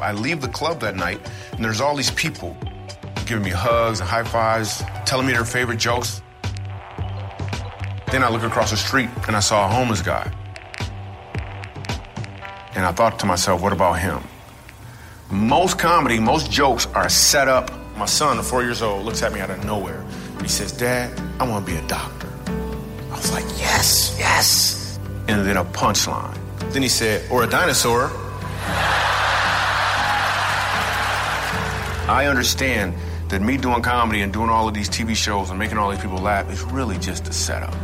I 0.00 0.12
leave 0.16 0.40
the 0.40 0.48
club 0.48 0.80
that 0.80 0.96
night, 0.96 1.20
and 1.52 1.62
there's 1.62 1.82
all 1.82 1.94
these 1.94 2.12
people 2.12 2.56
giving 3.26 3.44
me 3.44 3.50
hugs 3.50 4.00
and 4.00 4.08
high 4.08 4.24
fives, 4.24 4.82
telling 5.04 5.26
me 5.26 5.34
their 5.34 5.44
favorite 5.44 5.78
jokes. 5.78 6.22
Then 8.10 8.22
I 8.22 8.30
look 8.30 8.44
across 8.44 8.70
the 8.70 8.78
street 8.78 9.10
and 9.26 9.36
I 9.36 9.40
saw 9.40 9.66
a 9.66 9.68
homeless 9.68 10.00
guy. 10.00 10.32
And 12.74 12.86
I 12.86 12.92
thought 12.92 13.18
to 13.18 13.26
myself, 13.26 13.60
what 13.60 13.74
about 13.74 13.98
him? 13.98 14.22
Most 15.34 15.80
comedy, 15.80 16.20
most 16.20 16.48
jokes 16.48 16.86
are 16.94 17.08
set 17.08 17.48
up. 17.48 17.68
My 17.96 18.06
son, 18.06 18.40
four 18.44 18.62
years 18.62 18.82
old, 18.82 19.04
looks 19.04 19.20
at 19.20 19.32
me 19.32 19.40
out 19.40 19.50
of 19.50 19.64
nowhere. 19.64 20.04
He 20.40 20.46
says, 20.46 20.70
Dad, 20.70 21.20
I 21.40 21.48
want 21.48 21.66
to 21.66 21.72
be 21.72 21.76
a 21.76 21.84
doctor. 21.88 22.28
I 23.10 23.16
was 23.16 23.32
like, 23.32 23.44
yes, 23.58 24.14
yes. 24.16 24.96
And 25.26 25.44
then 25.44 25.56
a 25.56 25.64
punchline. 25.64 26.38
Then 26.72 26.82
he 26.82 26.88
said, 26.88 27.28
or 27.32 27.42
a 27.42 27.48
dinosaur. 27.48 28.12
I 32.06 32.26
understand 32.28 32.94
that 33.28 33.42
me 33.42 33.56
doing 33.56 33.82
comedy 33.82 34.20
and 34.20 34.32
doing 34.32 34.50
all 34.50 34.68
of 34.68 34.74
these 34.74 34.88
TV 34.88 35.16
shows 35.16 35.50
and 35.50 35.58
making 35.58 35.78
all 35.78 35.90
these 35.90 36.00
people 36.00 36.18
laugh 36.18 36.48
is 36.52 36.62
really 36.62 36.96
just 36.98 37.26
a 37.26 37.32
setup. 37.32 37.74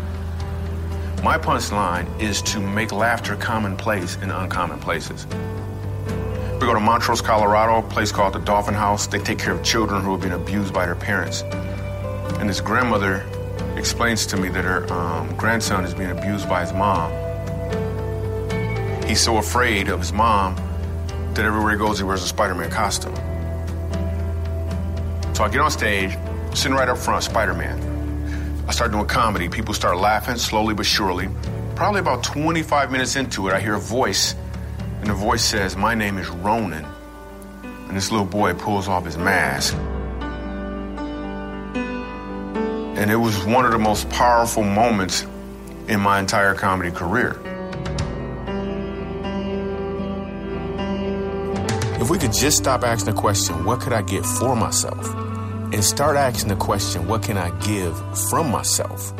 My 1.24 1.36
punchline 1.36 2.06
is 2.20 2.42
to 2.42 2.60
make 2.60 2.92
laughter 2.92 3.34
commonplace 3.34 4.14
in 4.18 4.30
uncommon 4.30 4.78
places. 4.78 5.26
We 6.60 6.66
go 6.66 6.74
to 6.74 6.80
Montrose, 6.80 7.22
Colorado, 7.22 7.78
a 7.78 7.82
place 7.90 8.12
called 8.12 8.34
the 8.34 8.38
Dolphin 8.38 8.74
House. 8.74 9.06
They 9.06 9.18
take 9.18 9.38
care 9.38 9.54
of 9.54 9.62
children 9.64 10.02
who 10.02 10.12
have 10.12 10.20
been 10.20 10.32
abused 10.32 10.74
by 10.74 10.84
their 10.84 10.94
parents. 10.94 11.40
And 12.38 12.50
this 12.50 12.60
grandmother 12.60 13.26
explains 13.76 14.26
to 14.26 14.36
me 14.36 14.50
that 14.50 14.64
her 14.64 14.92
um, 14.92 15.34
grandson 15.38 15.86
is 15.86 15.94
being 15.94 16.10
abused 16.10 16.50
by 16.50 16.60
his 16.60 16.74
mom. 16.74 17.10
He's 19.04 19.22
so 19.22 19.38
afraid 19.38 19.88
of 19.88 20.00
his 20.00 20.12
mom 20.12 20.54
that 21.32 21.46
everywhere 21.46 21.72
he 21.72 21.78
goes, 21.78 21.96
he 21.96 22.04
wears 22.04 22.22
a 22.22 22.26
Spider 22.28 22.54
Man 22.54 22.70
costume. 22.70 23.16
So 25.34 25.44
I 25.44 25.48
get 25.48 25.62
on 25.62 25.70
stage, 25.70 26.14
sitting 26.52 26.76
right 26.76 26.90
up 26.90 26.98
front, 26.98 27.24
Spider 27.24 27.54
Man. 27.54 28.64
I 28.68 28.72
start 28.72 28.92
doing 28.92 29.06
comedy. 29.06 29.48
People 29.48 29.72
start 29.72 29.96
laughing 29.96 30.36
slowly 30.36 30.74
but 30.74 30.84
surely. 30.84 31.30
Probably 31.74 32.00
about 32.00 32.22
25 32.22 32.92
minutes 32.92 33.16
into 33.16 33.48
it, 33.48 33.54
I 33.54 33.60
hear 33.60 33.76
a 33.76 33.80
voice, 33.80 34.34
and 35.00 35.08
the 35.08 35.14
voice 35.14 35.44
says, 35.44 35.76
My 35.76 35.94
name 35.94 36.18
is 36.18 36.28
Ronan. 36.28 36.86
And 37.62 37.96
this 37.96 38.10
little 38.10 38.26
boy 38.26 38.54
pulls 38.54 38.86
off 38.86 39.04
his 39.04 39.18
mask. 39.18 39.74
And 42.96 43.10
it 43.10 43.16
was 43.16 43.42
one 43.44 43.64
of 43.64 43.72
the 43.72 43.78
most 43.78 44.08
powerful 44.10 44.62
moments 44.62 45.26
in 45.88 46.00
my 46.00 46.20
entire 46.20 46.54
comedy 46.54 46.90
career. 46.90 47.40
If 52.00 52.10
we 52.10 52.18
could 52.18 52.32
just 52.32 52.58
stop 52.58 52.84
asking 52.84 53.14
the 53.14 53.20
question, 53.20 53.64
what 53.64 53.80
could 53.80 53.92
I 53.92 54.02
get 54.02 54.24
for 54.24 54.54
myself? 54.54 55.30
and 55.72 55.84
start 55.84 56.16
asking 56.16 56.48
the 56.48 56.56
question, 56.56 57.06
what 57.06 57.22
can 57.22 57.36
I 57.36 57.50
give 57.60 57.96
from 58.28 58.50
myself? 58.50 59.12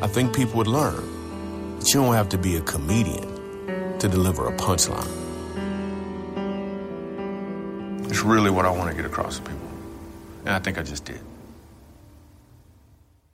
I 0.00 0.06
think 0.06 0.34
people 0.34 0.56
would 0.56 0.66
learn 0.66 1.78
that 1.78 1.88
you 1.88 2.00
don't 2.00 2.14
have 2.14 2.30
to 2.30 2.38
be 2.38 2.56
a 2.56 2.62
comedian 2.62 3.98
to 3.98 4.08
deliver 4.08 4.46
a 4.46 4.56
punchline. 4.56 5.19
Really 8.22 8.50
what 8.50 8.64
I 8.64 8.70
want 8.70 8.90
to 8.90 8.96
get 8.96 9.04
across 9.04 9.36
to 9.38 9.42
people. 9.42 9.68
And 10.44 10.50
I 10.50 10.58
think 10.58 10.78
I 10.78 10.82
just 10.82 11.04
did. 11.04 11.20